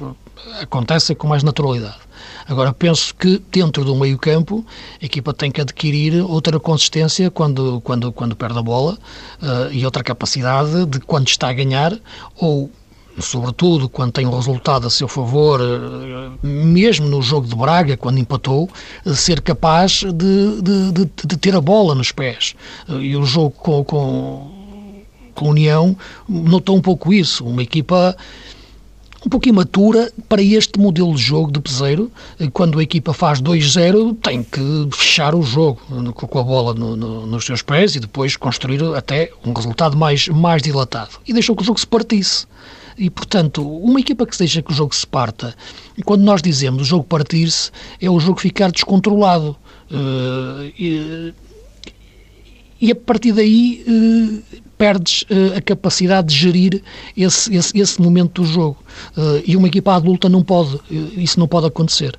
acontecem 0.62 1.16
com 1.16 1.28
mais 1.28 1.44
naturalidade. 1.44 2.08
Agora, 2.48 2.74
penso 2.74 3.14
que 3.16 3.42
dentro 3.52 3.84
do 3.84 3.96
meio-campo 3.96 4.66
a 5.02 5.06
equipa 5.06 5.34
tem 5.34 5.52
que 5.52 5.60
adquirir 5.60 6.22
outra 6.22 6.60
consistência 6.60 7.30
quando, 7.30 7.82
quando, 7.82 8.12
quando 8.12 8.36
perde 8.36 8.58
a 8.58 8.62
bola 8.62 8.98
e 9.72 9.84
outra 9.86 10.04
capacidade 10.04 10.86
de 10.86 11.00
quando 11.02 11.28
está 11.28 11.50
a 11.50 11.54
ganhar 11.54 11.98
ou 12.36 12.72
sobretudo 13.20 13.90
quando 13.90 14.12
tem 14.12 14.26
um 14.26 14.36
resultado 14.36 14.88
a 14.88 14.90
seu 14.90 15.08
favor, 15.08 15.60
eh, 15.62 16.48
mesmo 16.48 17.08
no 17.08 17.22
jogo 17.22 17.48
de 17.48 17.56
Braga, 17.56 17.98
quando 17.98 18.20
empatou, 18.20 18.70
eh, 19.06 19.14
ser 19.14 19.42
capaz 19.42 20.04
de, 20.04 20.62
de, 20.62 20.92
de, 20.92 21.10
de 21.26 21.38
ter 21.38 21.56
a 21.56 21.62
bola 21.62 21.96
nos 21.96 22.12
pés. 22.12 22.56
E 22.88 23.16
o 23.16 23.26
jogo 23.26 23.52
com, 23.52 23.84
com, 23.84 24.52
com 25.34 25.46
a 25.48 25.50
União 25.50 25.98
notou 26.28 26.76
um 26.76 26.82
pouco 26.82 27.14
isso. 27.14 27.46
Uma 27.46 27.64
equipa 27.64 28.16
um 29.26 29.30
pouco 29.30 29.50
imatura 29.50 30.12
para 30.30 30.42
este 30.42 30.80
modelo 30.80 31.14
de 31.14 31.22
jogo 31.22 31.52
de 31.52 31.60
peseiro. 31.60 32.12
Quando 32.54 32.80
a 32.80 32.84
equipa 32.84 33.14
faz 33.14 33.42
2-0, 33.42 34.16
tem 34.22 34.44
que 34.44 34.88
fechar 34.96 35.36
o 35.36 35.42
jogo 35.42 35.82
com 36.14 36.40
a 36.40 36.44
bola 36.44 36.74
no, 36.74 36.96
no, 36.96 37.26
nos 37.26 37.46
seus 37.46 37.62
pés 37.62 37.96
e 37.96 38.00
depois 38.00 38.38
construir 38.38 38.82
até 38.96 39.32
um 39.46 39.52
resultado 39.52 39.98
mais, 39.98 40.28
mais 40.28 40.62
dilatado. 40.62 41.20
E 41.28 41.34
deixou 41.34 41.56
que 41.56 41.64
o 41.64 41.66
jogo 41.66 41.80
se 41.80 41.88
partisse. 41.88 42.46
E, 42.98 43.10
portanto, 43.10 43.62
uma 43.62 44.00
equipa 44.00 44.26
que 44.26 44.38
deixa 44.38 44.62
que 44.62 44.72
o 44.72 44.76
jogo 44.76 44.96
se 44.96 45.06
parta, 45.06 45.56
quando 46.04 46.24
nós 46.24 46.42
dizemos 46.42 46.82
o 46.82 46.86
jogo 46.86 47.04
partir-se, 47.04 47.72
é 48.02 48.10
o 48.10 48.20
jogo 48.20 48.40
ficar 48.40 48.72
descontrolado. 48.72 49.56
Uh, 49.92 50.74
e, 50.78 51.34
e 52.80 52.92
a 52.92 52.96
partir 52.96 53.32
daí 53.32 53.84
uh, 53.88 54.62
perdes 54.78 55.24
uh, 55.24 55.58
a 55.58 55.62
capacidade 55.62 56.28
de 56.28 56.36
gerir 56.36 56.84
esse, 57.16 57.54
esse, 57.56 57.78
esse 57.78 58.02
momento 58.02 58.42
do 58.42 58.48
jogo. 58.48 58.78
Uh, 59.18 59.42
e 59.46 59.58
uma 59.58 59.68
equipa 59.68 59.96
adulta 59.96 60.30
não 60.30 60.44
pode, 60.44 60.80
isso 60.90 61.40
não 61.40 61.48
pode 61.48 61.68
acontecer. 61.68 62.18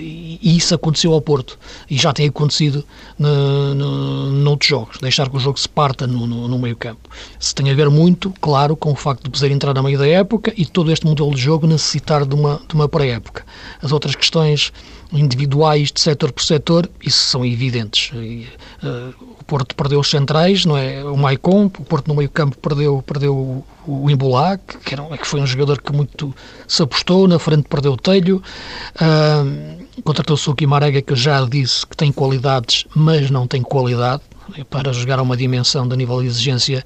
e 0.00 0.56
isso 0.56 0.74
aconteceu 0.74 1.12
ao 1.12 1.20
Porto. 1.20 1.58
E 1.90 1.96
já 1.96 2.12
tem 2.12 2.28
acontecido 2.28 2.84
no, 3.18 3.74
no, 3.74 4.30
noutros 4.30 4.68
jogos. 4.68 4.98
Deixar 5.00 5.28
que 5.28 5.36
o 5.36 5.40
jogo 5.40 5.58
se 5.58 5.68
parta 5.68 6.06
no, 6.06 6.26
no, 6.26 6.46
no 6.46 6.58
meio 6.58 6.76
campo. 6.76 7.08
Se 7.38 7.54
tem 7.54 7.70
a 7.70 7.74
ver 7.74 7.90
muito, 7.90 8.32
claro, 8.40 8.76
com 8.76 8.92
o 8.92 8.96
facto 8.96 9.24
de 9.24 9.30
poder 9.30 9.50
entrar 9.50 9.74
na 9.74 9.82
meio 9.82 9.98
da 9.98 10.06
época 10.06 10.52
e 10.56 10.64
todo 10.64 10.92
este 10.92 11.04
modelo 11.06 11.34
de 11.34 11.40
jogo 11.40 11.66
necessitar 11.66 12.24
de 12.24 12.34
uma, 12.34 12.60
de 12.68 12.74
uma 12.74 12.88
pré-época. 12.88 13.44
As 13.82 13.90
outras 13.90 14.14
questões 14.14 14.72
individuais 15.14 15.92
de 15.92 16.00
setor 16.00 16.32
por 16.32 16.42
setor, 16.42 16.90
isso 17.02 17.18
são 17.30 17.44
evidentes. 17.44 18.10
E, 18.14 18.46
uh, 18.82 19.14
o 19.40 19.44
Porto 19.44 19.74
perdeu 19.74 20.00
os 20.00 20.10
centrais, 20.10 20.64
não 20.64 20.76
é? 20.76 21.04
O 21.04 21.16
Maicon, 21.16 21.66
o 21.66 21.70
Porto 21.70 22.08
no 22.08 22.14
meio-campo 22.14 22.58
perdeu, 22.58 23.02
perdeu 23.06 23.64
o, 23.86 24.10
Imbulá, 24.10 24.58
que, 24.58 24.94
era, 24.94 25.16
que 25.16 25.26
foi 25.26 25.40
um 25.40 25.46
jogador 25.46 25.80
que 25.80 25.92
muito 25.92 26.34
se 26.66 26.82
apostou, 26.82 27.28
na 27.28 27.38
frente 27.38 27.68
perdeu 27.68 27.92
o 27.92 27.96
Telho. 27.96 28.42
Uh, 28.96 29.84
Contratou-se 30.02 30.50
o 30.50 30.54
Guimarães, 30.54 31.02
que 31.02 31.14
já 31.14 31.44
disse 31.44 31.86
que 31.86 31.96
tem 31.96 32.10
qualidades, 32.10 32.84
mas 32.94 33.30
não 33.30 33.46
tem 33.46 33.62
qualidade 33.62 34.22
para 34.68 34.92
jogar 34.92 35.18
a 35.18 35.22
uma 35.22 35.36
dimensão 35.36 35.86
de 35.86 35.96
nível 35.96 36.20
de 36.20 36.26
exigência 36.26 36.84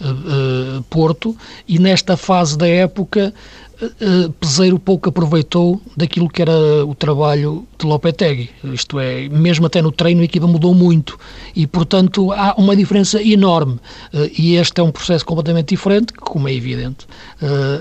uh, 0.00 0.82
Porto, 0.84 1.36
e 1.66 1.78
nesta 1.78 2.16
fase 2.16 2.56
da 2.56 2.66
época 2.66 3.34
uh, 3.82 4.32
Peseiro 4.32 4.78
pouco 4.78 5.08
aproveitou 5.08 5.80
daquilo 5.96 6.28
que 6.28 6.42
era 6.42 6.84
o 6.84 6.94
trabalho 6.94 7.66
de 7.78 7.86
Lopetegui. 7.86 8.50
Isto 8.64 8.98
é, 8.98 9.28
mesmo 9.28 9.66
até 9.66 9.80
no 9.82 9.92
treino 9.92 10.20
a 10.20 10.24
equipa 10.24 10.46
mudou 10.46 10.74
muito 10.74 11.18
e, 11.54 11.66
portanto, 11.66 12.32
há 12.32 12.54
uma 12.56 12.76
diferença 12.76 13.22
enorme. 13.22 13.74
Uh, 14.12 14.30
e 14.38 14.56
este 14.56 14.80
é 14.80 14.84
um 14.84 14.90
processo 14.90 15.24
completamente 15.24 15.68
diferente, 15.68 16.12
que, 16.12 16.20
como 16.20 16.48
é 16.48 16.54
evidente, 16.54 17.06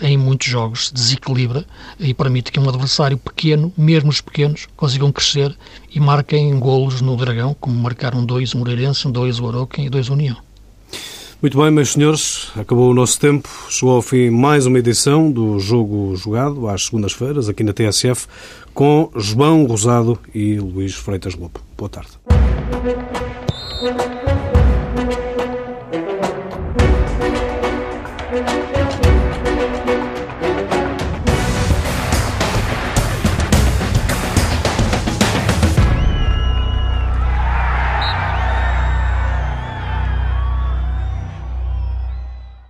em 0.02 0.18
muitos 0.18 0.48
jogos 0.48 0.92
desequilibra 0.92 1.66
e 2.00 2.14
permite 2.14 2.52
que 2.52 2.60
um 2.60 2.68
adversário 2.68 3.18
pequeno, 3.18 3.72
mesmo 3.78 4.10
os 4.10 4.22
pequenos, 4.22 4.68
consigam 4.76 5.12
crescer 5.12 5.56
e 5.94 6.00
marquem 6.00 6.58
golos 6.60 7.02
no 7.02 7.16
Dragão, 7.16 7.56
como 7.60 7.76
marcaram 7.76 8.26
dois 8.26 8.54
o 8.54 8.58
Moreirense, 8.58 9.08
dois 9.10 9.40
o 9.40 9.48
Aroquem 9.48 9.86
e 9.86 9.90
dois 9.90 10.10
o 10.10 10.14
União. 10.14 10.38
Muito 11.44 11.62
bem, 11.62 11.70
meus 11.72 11.92
senhores, 11.92 12.50
acabou 12.56 12.90
o 12.90 12.94
nosso 12.94 13.20
tempo. 13.20 13.50
Chegou 13.70 13.96
ao 13.96 14.02
fim 14.02 14.30
mais 14.30 14.66
uma 14.66 14.80
edição 14.80 15.30
do 15.30 15.60
Jogo 15.60 16.16
Jogado, 16.16 16.70
às 16.70 16.86
segundas-feiras, 16.86 17.50
aqui 17.50 17.66
na 17.66 17.74
TSF, 17.74 18.28
com 18.74 19.12
João 19.18 19.66
Rosado 19.66 20.18
e 20.34 20.58
Luís 20.58 20.94
Freitas 20.94 21.36
Lobo. 21.36 21.60
Boa 21.76 21.90
tarde. 21.90 22.12